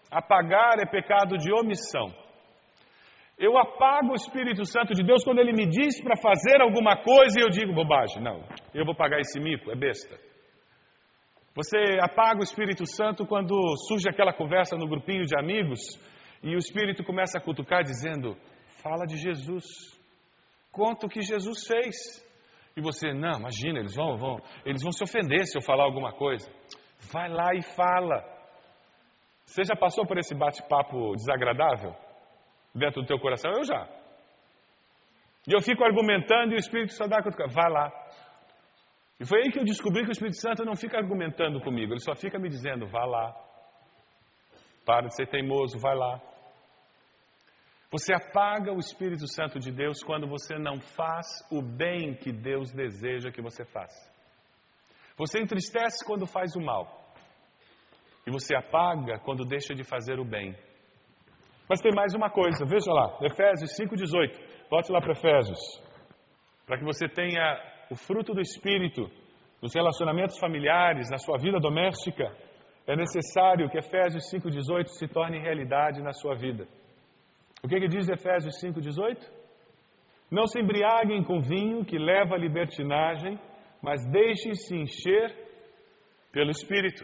apagar 0.09 0.79
é 0.79 0.85
pecado 0.85 1.37
de 1.37 1.51
omissão. 1.53 2.26
Eu 3.37 3.55
apago 3.55 4.13
o 4.13 4.15
Espírito 4.15 4.65
Santo 4.65 4.95
de 4.95 5.03
Deus 5.03 5.23
quando 5.23 5.37
ele 5.37 5.53
me 5.53 5.67
diz 5.67 6.01
para 6.01 6.17
fazer 6.17 6.59
alguma 6.59 6.97
coisa 6.97 7.39
e 7.39 7.43
eu 7.43 7.49
digo 7.49 7.71
bobagem. 7.71 8.21
Não, 8.21 8.43
eu 8.73 8.83
vou 8.83 8.95
pagar 8.95 9.19
esse 9.19 9.39
mico, 9.39 9.69
é 9.69 9.75
besta. 9.75 10.17
Você 11.53 11.77
apaga 12.01 12.39
o 12.39 12.43
Espírito 12.43 12.83
Santo 12.87 13.27
quando 13.27 13.53
surge 13.87 14.09
aquela 14.09 14.33
conversa 14.33 14.75
no 14.75 14.87
grupinho 14.87 15.23
de 15.23 15.37
amigos 15.37 15.79
e 16.41 16.55
o 16.55 16.57
Espírito 16.57 17.03
começa 17.03 17.37
a 17.37 17.41
cutucar, 17.41 17.83
dizendo: 17.83 18.35
Fala 18.81 19.05
de 19.05 19.17
Jesus, 19.17 19.65
conta 20.71 21.05
o 21.05 21.09
que 21.09 21.21
Jesus 21.21 21.67
fez. 21.67 22.25
E 22.75 22.81
você, 22.81 23.13
não, 23.13 23.39
imagina, 23.39 23.79
eles 23.79 23.95
vão, 23.95 24.17
vão, 24.17 24.37
eles 24.65 24.81
vão 24.81 24.91
se 24.91 25.03
ofender 25.03 25.45
se 25.45 25.57
eu 25.57 25.61
falar 25.61 25.83
alguma 25.83 26.11
coisa. 26.11 26.49
Vai 27.11 27.29
lá 27.29 27.53
e 27.53 27.61
fala. 27.61 28.23
Você 29.45 29.63
já 29.63 29.75
passou 29.75 30.05
por 30.07 30.17
esse 30.17 30.35
bate-papo 30.35 31.15
desagradável 31.15 32.06
dentro 32.77 33.01
do 33.01 33.07
teu 33.07 33.19
coração? 33.19 33.51
Eu 33.51 33.63
já. 33.63 33.87
E 35.47 35.53
eu 35.53 35.61
fico 35.61 35.83
argumentando 35.83 36.53
e 36.53 36.55
o 36.55 36.59
Espírito 36.59 36.93
só 36.93 37.07
dá 37.07 37.21
cutucar. 37.21 37.49
Vai 37.49 37.71
lá. 37.71 37.91
E 39.19 39.25
foi 39.25 39.41
aí 39.41 39.51
que 39.51 39.59
eu 39.59 39.63
descobri 39.63 40.03
que 40.03 40.09
o 40.09 40.11
Espírito 40.11 40.39
Santo 40.39 40.63
não 40.63 40.75
fica 40.75 40.97
argumentando 40.97 41.59
comigo, 41.61 41.93
ele 41.93 42.01
só 42.01 42.13
fica 42.15 42.37
me 42.37 42.49
dizendo: 42.49 42.85
vá 42.87 43.05
lá. 43.05 43.33
Para 44.85 45.07
de 45.07 45.15
ser 45.15 45.27
teimoso, 45.27 45.79
vai 45.79 45.95
lá. 45.95 46.21
Você 47.91 48.13
apaga 48.13 48.73
o 48.73 48.79
Espírito 48.79 49.25
Santo 49.27 49.59
de 49.59 49.71
Deus 49.71 50.03
quando 50.03 50.27
você 50.27 50.57
não 50.57 50.79
faz 50.79 51.25
o 51.49 51.61
bem 51.61 52.13
que 52.15 52.31
Deus 52.31 52.71
deseja 52.71 53.31
que 53.31 53.41
você 53.41 53.63
faça. 53.65 54.13
Você 55.17 55.39
entristece 55.39 56.05
quando 56.05 56.27
faz 56.27 56.55
o 56.55 56.61
mal. 56.61 57.13
E 58.25 58.31
você 58.31 58.55
apaga 58.55 59.19
quando 59.19 59.45
deixa 59.45 59.73
de 59.73 59.83
fazer 59.83 60.19
o 60.19 60.25
bem. 60.25 60.55
Mas 61.69 61.81
tem 61.81 61.91
mais 61.93 62.13
uma 62.15 62.29
coisa, 62.29 62.65
veja 62.65 62.91
lá, 62.91 63.17
Efésios 63.21 63.71
5,18. 63.77 64.69
Volte 64.69 64.91
lá 64.91 65.01
para 65.01 65.11
Efésios. 65.11 65.59
Para 66.65 66.77
que 66.77 66.85
você 66.85 67.07
tenha 67.09 67.59
o 67.91 67.95
fruto 67.95 68.33
do 68.33 68.41
Espírito 68.41 69.09
nos 69.61 69.73
relacionamentos 69.73 70.39
familiares, 70.39 71.09
na 71.09 71.17
sua 71.17 71.37
vida 71.37 71.59
doméstica 71.59 72.25
é 72.87 72.95
necessário 72.95 73.69
que 73.69 73.77
Efésios 73.77 74.23
5,18 74.31 74.87
se 74.87 75.07
torne 75.09 75.39
realidade 75.39 76.01
na 76.01 76.13
sua 76.13 76.35
vida. 76.35 76.65
O 77.61 77.67
que, 77.67 77.79
que 77.79 77.87
diz 77.87 78.07
Efésios 78.07 78.55
5,18? 78.63 79.17
Não 80.31 80.47
se 80.47 80.59
embriaguem 80.59 81.23
com 81.23 81.41
vinho 81.41 81.83
que 81.83 81.97
leva 81.97 82.35
à 82.35 82.37
libertinagem, 82.37 83.37
mas 83.81 84.05
deixem-se 84.09 84.75
encher 84.75 85.35
pelo 86.31 86.51
Espírito. 86.51 87.03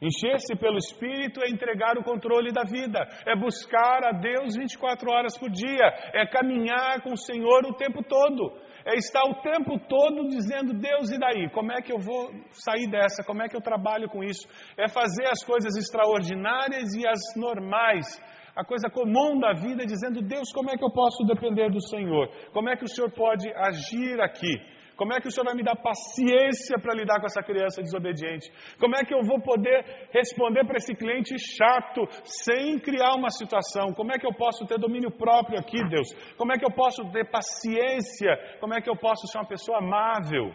Encher-se 0.00 0.54
pelo 0.56 0.78
Espírito 0.78 1.42
é 1.42 1.50
entregar 1.50 1.98
o 1.98 2.04
controle 2.04 2.52
da 2.52 2.62
vida, 2.62 3.00
é 3.26 3.34
buscar 3.34 4.04
a 4.04 4.12
Deus 4.12 4.54
24 4.56 5.10
horas 5.10 5.36
por 5.36 5.50
dia, 5.50 5.92
é 6.14 6.24
caminhar 6.24 7.02
com 7.02 7.12
o 7.12 7.16
Senhor 7.16 7.66
o 7.66 7.74
tempo 7.74 8.04
todo, 8.04 8.52
é 8.86 8.94
estar 8.94 9.24
o 9.24 9.42
tempo 9.42 9.76
todo 9.88 10.28
dizendo: 10.28 10.72
Deus, 10.72 11.10
e 11.10 11.18
daí? 11.18 11.50
Como 11.50 11.72
é 11.72 11.82
que 11.82 11.92
eu 11.92 11.98
vou 11.98 12.30
sair 12.52 12.88
dessa? 12.88 13.24
Como 13.24 13.42
é 13.42 13.48
que 13.48 13.56
eu 13.56 13.60
trabalho 13.60 14.08
com 14.08 14.22
isso? 14.22 14.46
É 14.78 14.88
fazer 14.88 15.26
as 15.26 15.44
coisas 15.44 15.76
extraordinárias 15.76 16.94
e 16.94 17.06
as 17.06 17.18
normais, 17.36 18.06
a 18.54 18.64
coisa 18.64 18.88
comum 18.88 19.38
da 19.40 19.52
vida, 19.52 19.84
dizendo: 19.84 20.22
Deus, 20.22 20.52
como 20.54 20.70
é 20.70 20.76
que 20.76 20.84
eu 20.84 20.92
posso 20.92 21.24
depender 21.24 21.70
do 21.70 21.82
Senhor? 21.82 22.28
Como 22.52 22.70
é 22.70 22.76
que 22.76 22.84
o 22.84 22.88
Senhor 22.88 23.10
pode 23.10 23.52
agir 23.52 24.20
aqui? 24.20 24.77
Como 24.98 25.12
é 25.14 25.20
que 25.20 25.28
o 25.28 25.30
Senhor 25.30 25.44
vai 25.44 25.54
me 25.54 25.62
dar 25.62 25.76
paciência 25.76 26.76
para 26.82 26.92
lidar 26.92 27.20
com 27.20 27.26
essa 27.26 27.40
criança 27.40 27.80
desobediente? 27.80 28.50
Como 28.80 28.96
é 28.96 29.04
que 29.04 29.14
eu 29.14 29.22
vou 29.22 29.40
poder 29.40 30.08
responder 30.12 30.66
para 30.66 30.76
esse 30.76 30.92
cliente 30.92 31.38
chato 31.38 32.02
sem 32.24 32.80
criar 32.80 33.14
uma 33.14 33.30
situação? 33.30 33.94
Como 33.94 34.12
é 34.12 34.18
que 34.18 34.26
eu 34.26 34.34
posso 34.34 34.66
ter 34.66 34.76
domínio 34.76 35.12
próprio 35.12 35.56
aqui, 35.56 35.78
Deus? 35.88 36.08
Como 36.36 36.52
é 36.52 36.58
que 36.58 36.66
eu 36.66 36.74
posso 36.74 37.08
ter 37.12 37.30
paciência? 37.30 38.58
Como 38.58 38.74
é 38.74 38.80
que 38.80 38.90
eu 38.90 38.96
posso 38.96 39.28
ser 39.28 39.38
uma 39.38 39.46
pessoa 39.46 39.78
amável? 39.78 40.52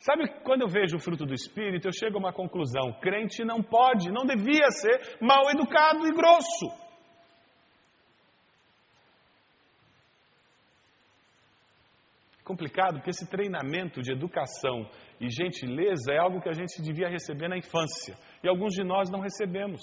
Sabe, 0.00 0.28
quando 0.42 0.62
eu 0.62 0.68
vejo 0.68 0.96
o 0.96 1.00
fruto 1.00 1.24
do 1.24 1.34
Espírito, 1.34 1.86
eu 1.86 1.92
chego 1.92 2.16
a 2.16 2.20
uma 2.20 2.32
conclusão: 2.32 2.92
crente 3.00 3.44
não 3.44 3.62
pode, 3.62 4.10
não 4.10 4.26
devia 4.26 4.68
ser 4.70 5.16
mal 5.20 5.48
educado 5.48 6.04
e 6.08 6.10
grosso. 6.10 6.87
Complicado 12.48 12.94
porque 12.94 13.10
esse 13.10 13.28
treinamento 13.28 14.00
de 14.00 14.10
educação 14.10 14.88
e 15.20 15.28
gentileza 15.28 16.12
é 16.12 16.18
algo 16.18 16.40
que 16.40 16.48
a 16.48 16.54
gente 16.54 16.80
devia 16.80 17.08
receber 17.08 17.48
na 17.48 17.58
infância 17.58 18.16
e 18.42 18.48
alguns 18.48 18.72
de 18.72 18.82
nós 18.82 19.10
não 19.10 19.20
recebemos. 19.20 19.82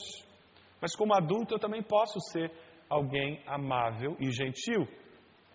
Mas 0.81 0.95
como 0.95 1.13
adulto 1.13 1.53
eu 1.53 1.59
também 1.59 1.83
posso 1.83 2.19
ser 2.31 2.51
alguém 2.89 3.43
amável 3.45 4.17
e 4.19 4.31
gentil. 4.31 4.87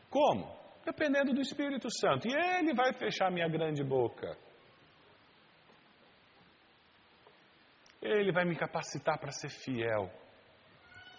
Como? 0.08 0.46
Dependendo 0.84 1.32
do 1.32 1.40
Espírito 1.40 1.88
Santo. 1.90 2.28
E 2.28 2.32
Ele 2.32 2.74
vai 2.74 2.92
fechar 2.92 3.30
minha 3.30 3.48
grande 3.48 3.82
boca. 3.84 4.36
Ele 8.00 8.32
vai 8.32 8.44
me 8.44 8.56
capacitar 8.56 9.18
para 9.18 9.30
ser 9.30 9.50
fiel. 9.50 10.10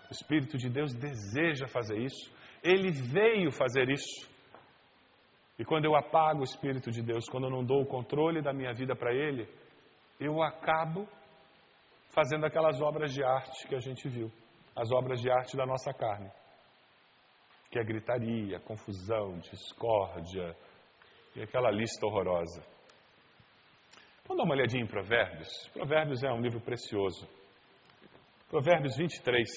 O 0.09 0.13
Espírito 0.13 0.57
de 0.57 0.69
Deus 0.69 0.93
deseja 0.93 1.67
fazer 1.67 1.99
isso. 1.99 2.33
Ele 2.63 2.91
veio 2.91 3.51
fazer 3.51 3.89
isso. 3.89 4.30
E 5.61 5.63
quando 5.63 5.85
eu 5.85 5.95
apago 5.95 6.39
o 6.39 6.43
Espírito 6.43 6.89
de 6.89 7.03
Deus, 7.03 7.29
quando 7.29 7.43
eu 7.43 7.51
não 7.51 7.63
dou 7.63 7.83
o 7.83 7.85
controle 7.85 8.41
da 8.41 8.51
minha 8.51 8.73
vida 8.73 8.95
para 8.95 9.13
Ele, 9.13 9.47
eu 10.19 10.41
acabo 10.41 11.07
fazendo 12.15 12.47
aquelas 12.47 12.81
obras 12.81 13.13
de 13.13 13.23
arte 13.23 13.67
que 13.67 13.75
a 13.75 13.79
gente 13.79 14.09
viu 14.09 14.31
as 14.75 14.91
obras 14.91 15.21
de 15.21 15.29
arte 15.29 15.55
da 15.55 15.63
nossa 15.63 15.93
carne, 15.93 16.31
que 17.69 17.77
é 17.77 17.83
gritaria, 17.83 18.59
confusão, 18.61 19.37
discórdia 19.37 20.57
e 21.35 21.43
aquela 21.43 21.69
lista 21.69 22.07
horrorosa. 22.07 22.63
Vamos 24.27 24.37
dar 24.37 24.43
uma 24.45 24.55
olhadinha 24.55 24.83
em 24.83 24.87
Provérbios? 24.87 25.47
Provérbios 25.73 26.23
é 26.23 26.31
um 26.31 26.41
livro 26.41 26.59
precioso. 26.59 27.29
Provérbios 28.49 28.97
23. 28.97 29.47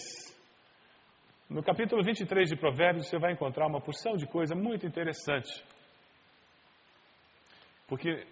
No 1.49 1.62
capítulo 1.62 2.03
23 2.05 2.51
de 2.51 2.57
Provérbios 2.57 3.09
você 3.09 3.19
vai 3.19 3.33
encontrar 3.33 3.67
uma 3.67 3.81
porção 3.81 4.17
de 4.17 4.27
coisa 4.27 4.55
muito 4.55 4.87
interessante. 4.87 5.64
Porque 7.87 8.27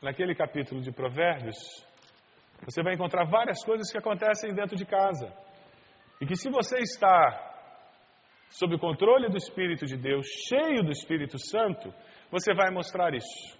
naquele 0.00 0.34
capítulo 0.34 0.80
de 0.80 0.92
Provérbios, 0.92 1.56
você 2.64 2.82
vai 2.82 2.94
encontrar 2.94 3.24
várias 3.24 3.64
coisas 3.64 3.90
que 3.90 3.98
acontecem 3.98 4.54
dentro 4.54 4.76
de 4.76 4.84
casa. 4.84 5.32
E 6.20 6.26
que 6.26 6.36
se 6.36 6.50
você 6.50 6.78
está 6.78 7.50
sob 8.50 8.74
o 8.76 8.78
controle 8.78 9.28
do 9.28 9.36
Espírito 9.36 9.86
de 9.86 9.96
Deus, 9.96 10.26
cheio 10.48 10.82
do 10.82 10.90
Espírito 10.90 11.38
Santo, 11.38 11.92
você 12.30 12.54
vai 12.54 12.70
mostrar 12.70 13.14
isso. 13.14 13.58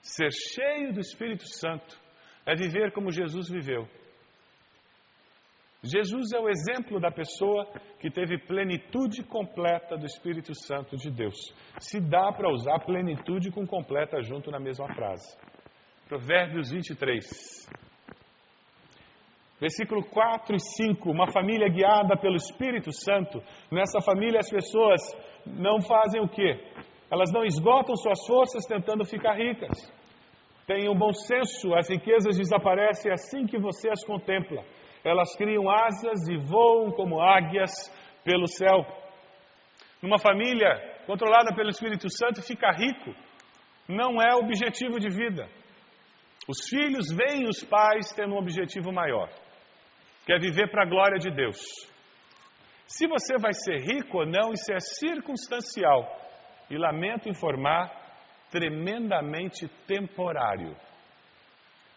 Ser 0.00 0.30
cheio 0.30 0.92
do 0.92 1.00
Espírito 1.00 1.44
Santo 1.46 1.98
é 2.46 2.54
viver 2.54 2.92
como 2.92 3.10
Jesus 3.10 3.48
viveu. 3.48 3.88
Jesus 5.84 6.32
é 6.32 6.40
o 6.40 6.48
exemplo 6.48 6.98
da 6.98 7.10
pessoa 7.10 7.66
que 8.00 8.10
teve 8.10 8.38
plenitude 8.38 9.22
completa 9.22 9.98
do 9.98 10.06
Espírito 10.06 10.54
Santo 10.54 10.96
de 10.96 11.10
Deus. 11.10 11.36
Se 11.78 12.00
dá 12.00 12.32
para 12.32 12.50
usar 12.50 12.80
plenitude 12.80 13.50
com 13.50 13.66
completa 13.66 14.22
junto 14.22 14.50
na 14.50 14.58
mesma 14.58 14.88
frase. 14.94 15.36
Provérbios 16.08 16.70
23. 16.70 17.68
Versículo 19.60 20.02
4 20.06 20.56
e 20.56 20.58
5, 20.58 21.10
uma 21.10 21.30
família 21.30 21.68
guiada 21.68 22.16
pelo 22.16 22.36
Espírito 22.36 22.90
Santo. 22.90 23.42
Nessa 23.70 24.00
família 24.00 24.40
as 24.40 24.50
pessoas 24.50 25.00
não 25.46 25.82
fazem 25.82 26.22
o 26.22 26.28
quê? 26.28 26.60
Elas 27.10 27.30
não 27.30 27.44
esgotam 27.44 27.94
suas 27.94 28.26
forças 28.26 28.64
tentando 28.64 29.04
ficar 29.04 29.34
ricas. 29.34 29.92
Tenham 30.66 30.96
bom 30.96 31.12
senso, 31.12 31.74
as 31.74 31.90
riquezas 31.90 32.38
desaparecem 32.38 33.12
assim 33.12 33.46
que 33.46 33.58
você 33.58 33.90
as 33.90 34.02
contempla. 34.02 34.64
Elas 35.04 35.36
criam 35.36 35.68
asas 35.68 36.28
e 36.28 36.36
voam 36.36 36.90
como 36.92 37.20
águias 37.20 37.70
pelo 38.24 38.46
céu. 38.46 38.84
Numa 40.00 40.18
família 40.18 41.02
controlada 41.06 41.54
pelo 41.54 41.68
Espírito 41.68 42.08
Santo, 42.10 42.42
ficar 42.42 42.72
rico 42.72 43.14
não 43.86 44.20
é 44.20 44.34
objetivo 44.34 44.98
de 44.98 45.10
vida. 45.10 45.46
Os 46.48 46.68
filhos 46.68 47.06
veem 47.14 47.46
os 47.46 47.62
pais 47.62 48.12
tendo 48.14 48.34
um 48.34 48.38
objetivo 48.38 48.92
maior 48.92 49.28
quer 50.26 50.40
viver 50.40 50.70
para 50.70 50.82
a 50.82 50.88
glória 50.88 51.18
de 51.18 51.30
Deus. 51.30 51.58
Se 52.86 53.06
você 53.06 53.38
vai 53.38 53.52
ser 53.52 53.78
rico 53.80 54.18
ou 54.18 54.26
não, 54.26 54.52
isso 54.52 54.72
é 54.72 54.78
circunstancial. 54.80 56.20
E 56.70 56.76
lamento 56.76 57.28
informar, 57.28 57.90
tremendamente 58.50 59.68
temporário. 59.86 60.76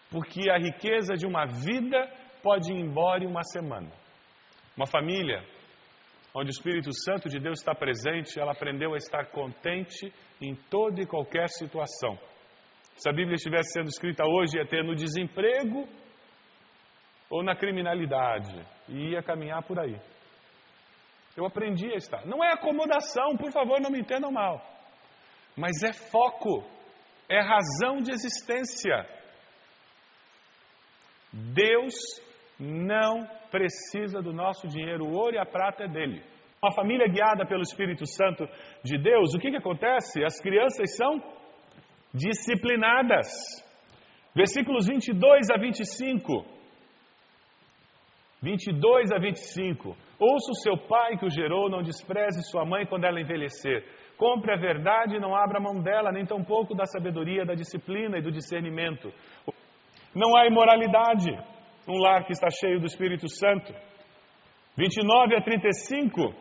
Porque 0.10 0.50
a 0.50 0.58
riqueza 0.58 1.14
de 1.14 1.26
uma 1.26 1.46
vida 1.46 2.10
pode 2.42 2.72
ir 2.72 2.80
embora 2.80 3.24
em 3.24 3.28
uma 3.28 3.44
semana. 3.44 3.92
Uma 4.76 4.86
família 4.88 5.44
onde 6.34 6.50
o 6.50 6.52
Espírito 6.52 6.92
Santo 6.94 7.30
de 7.30 7.40
Deus 7.40 7.60
está 7.60 7.74
presente, 7.74 8.40
ela 8.40 8.52
aprendeu 8.52 8.94
a 8.94 8.98
estar 8.98 9.26
contente 9.32 10.14
em 10.42 10.54
toda 10.70 11.02
e 11.02 11.08
qualquer 11.08 11.48
situação. 11.50 12.18
Se 12.96 13.10
a 13.10 13.14
Bíblia 13.14 13.36
estivesse 13.36 13.74
sendo 13.74 13.88
escrita 13.88 14.24
hoje, 14.26 14.58
ia 14.58 14.68
ter 14.68 14.84
no 14.84 14.96
desemprego 14.96 15.88
ou 17.30 17.44
na 17.44 17.56
criminalidade 17.56 18.56
e 18.88 19.12
ia 19.12 19.24
caminhar 19.24 19.64
por 19.64 19.80
aí. 19.80 20.00
Eu 21.36 21.46
aprendi 21.46 21.92
a 21.92 21.96
estar. 21.96 22.26
Não 22.26 22.44
é 22.44 22.54
acomodação, 22.54 23.38
por 23.38 23.52
favor, 23.52 23.80
não 23.80 23.92
me 23.92 24.00
entendam 24.00 24.32
mal. 24.32 24.60
Mas 25.56 25.84
é 25.84 25.94
foco, 25.94 26.64
é 27.30 27.40
razão 27.42 28.02
de 28.02 28.12
existência. 28.12 29.08
Deus 31.32 31.94
não 32.60 33.28
precisa 33.52 34.22
do 34.22 34.34
nosso 34.34 34.68
dinheiro, 34.68 35.06
o 35.06 35.14
ouro 35.14 35.36
e 35.36 35.40
a 35.40 35.46
prata 35.46 35.84
é 35.84 35.88
dele. 35.88 36.22
Uma 36.62 36.74
família 36.74 37.08
guiada 37.08 37.46
pelo 37.46 37.62
Espírito 37.62 38.06
Santo 38.06 38.48
de 38.84 38.98
Deus, 38.98 39.34
o 39.36 39.40
que, 39.40 39.52
que 39.52 39.58
acontece? 39.58 40.24
As 40.24 40.40
crianças 40.42 40.96
são 40.96 41.22
disciplinadas. 42.14 43.28
Versículos 44.36 44.88
22 44.88 45.50
a 45.52 45.58
25. 45.58 46.46
22 48.42 49.12
a 49.12 49.20
25. 49.20 49.96
Ouça 50.20 50.52
o 50.52 50.56
seu 50.56 50.78
pai 50.88 51.18
que 51.18 51.26
o 51.26 51.30
gerou, 51.30 51.70
não 51.70 51.84
despreze 51.84 52.42
sua 52.50 52.66
mãe 52.66 52.86
quando 52.88 53.06
ela 53.06 53.22
envelhecer. 53.22 53.84
Compre 54.18 54.52
a 54.52 54.58
verdade 54.58 55.16
e 55.16 55.20
não 55.20 55.36
abra 55.36 55.60
mão 55.60 55.82
dela, 55.82 56.12
nem 56.12 56.26
tampouco 56.26 56.74
da 56.74 56.86
sabedoria, 56.86 57.46
da 57.46 57.54
disciplina 57.54 58.18
e 58.18 58.22
do 58.22 58.32
discernimento. 58.32 59.14
Não 60.16 60.36
há 60.36 60.48
imoralidade 60.48 61.32
num 61.88 61.98
lar 61.98 62.26
que 62.26 62.34
está 62.34 62.50
cheio 62.50 62.80
do 62.80 62.86
Espírito 62.86 63.28
Santo. 63.30 63.74
29 64.78 65.36
a 65.36 65.42
35. 65.42 66.36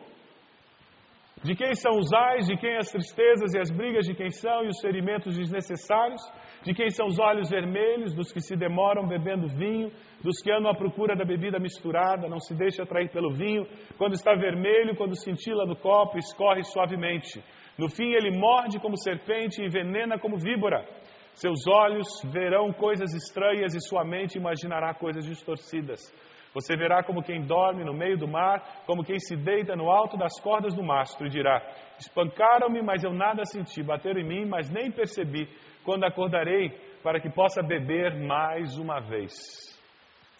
De 1.43 1.55
quem 1.55 1.73
são 1.75 1.97
os 1.97 2.11
ais, 2.13 2.47
de 2.47 2.57
quem 2.57 2.75
as 2.77 2.91
tristezas 2.91 3.53
e 3.53 3.59
as 3.59 3.69
brigas, 3.69 4.05
de 4.05 4.15
quem 4.15 4.29
são 4.31 4.65
e 4.65 4.67
os 4.67 4.81
ferimentos 4.81 5.37
desnecessários, 5.37 6.21
de 6.63 6.73
quem 6.73 6.89
são 6.89 7.05
os 7.07 7.19
olhos 7.19 7.49
vermelhos, 7.49 8.13
dos 8.13 8.31
que 8.31 8.41
se 8.41 8.55
demoram 8.55 9.07
bebendo 9.07 9.47
vinho, 9.47 9.91
dos 10.23 10.41
que 10.41 10.51
andam 10.51 10.71
à 10.71 10.75
procura 10.75 11.15
da 11.15 11.23
bebida 11.23 11.59
misturada, 11.59 12.27
não 12.27 12.39
se 12.39 12.55
deixa 12.55 12.83
atrair 12.83 13.09
pelo 13.11 13.31
vinho, 13.33 13.67
quando 13.97 14.13
está 14.13 14.33
vermelho, 14.33 14.95
quando 14.95 15.15
cintila 15.15 15.65
no 15.65 15.75
copo, 15.75 16.17
escorre 16.17 16.63
suavemente. 16.63 17.41
No 17.77 17.87
fim 17.87 18.13
ele 18.13 18.35
morde 18.37 18.79
como 18.79 18.97
serpente 18.97 19.61
e 19.61 19.65
envenena 19.65 20.17
como 20.17 20.37
víbora. 20.37 20.83
Seus 21.37 21.67
olhos 21.67 22.07
verão 22.33 22.73
coisas 22.73 23.13
estranhas 23.13 23.75
e 23.75 23.79
sua 23.79 24.03
mente 24.03 24.39
imaginará 24.39 24.91
coisas 24.95 25.23
distorcidas. 25.23 26.01
Você 26.51 26.75
verá 26.75 27.03
como 27.03 27.21
quem 27.21 27.45
dorme 27.45 27.85
no 27.85 27.93
meio 27.93 28.17
do 28.17 28.27
mar, 28.27 28.83
como 28.87 29.03
quem 29.03 29.19
se 29.19 29.35
deita 29.35 29.75
no 29.75 29.87
alto 29.87 30.17
das 30.17 30.41
cordas 30.41 30.73
do 30.73 30.81
mastro 30.83 31.27
e 31.27 31.29
dirá: 31.29 31.61
Espancaram-me, 31.99 32.81
mas 32.81 33.03
eu 33.03 33.13
nada 33.13 33.45
senti, 33.45 33.83
bateram 33.83 34.19
em 34.19 34.27
mim, 34.27 34.45
mas 34.47 34.67
nem 34.71 34.89
percebi. 34.91 35.47
Quando 35.85 36.05
acordarei, 36.05 36.71
para 37.03 37.19
que 37.19 37.29
possa 37.29 37.61
beber 37.61 38.15
mais 38.15 38.75
uma 38.79 38.99
vez. 38.99 39.31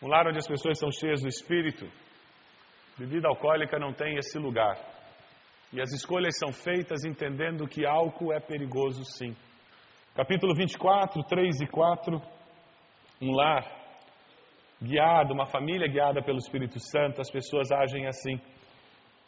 Um 0.02 0.08
lar 0.08 0.28
onde 0.28 0.40
as 0.40 0.48
pessoas 0.48 0.80
são 0.80 0.92
cheias 0.92 1.22
do 1.22 1.28
espírito, 1.28 1.88
bebida 2.98 3.28
alcoólica 3.28 3.78
não 3.78 3.94
tem 3.94 4.18
esse 4.18 4.40
lugar. 4.40 4.76
E 5.72 5.80
as 5.80 5.94
escolhas 5.94 6.36
são 6.40 6.52
feitas 6.52 7.06
entendendo 7.06 7.68
que 7.68 7.86
álcool 7.86 8.34
é 8.34 8.40
perigoso 8.40 9.04
sim. 9.04 9.36
Capítulo 10.18 10.56
24, 10.56 11.24
3 11.26 11.62
e 11.62 11.68
4. 11.68 12.20
Um 13.22 13.36
lar 13.36 13.64
guiado, 14.82 15.32
uma 15.32 15.46
família 15.46 15.88
guiada 15.88 16.24
pelo 16.24 16.40
Espírito 16.40 16.80
Santo, 16.80 17.22
as 17.22 17.30
pessoas 17.30 17.72
agem 17.72 18.08
assim. 18.08 18.42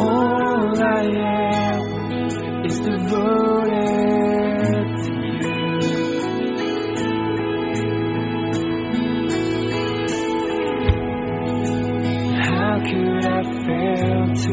All 0.00 0.82
I 0.82 1.02
am 1.02 1.80
is 2.66 2.80
devoted 2.80 3.74
to 5.04 5.12
you. 5.40 5.54
How 12.40 12.74
could 12.84 13.24
I 13.24 13.42
fail 13.64 14.22
to 14.44 14.52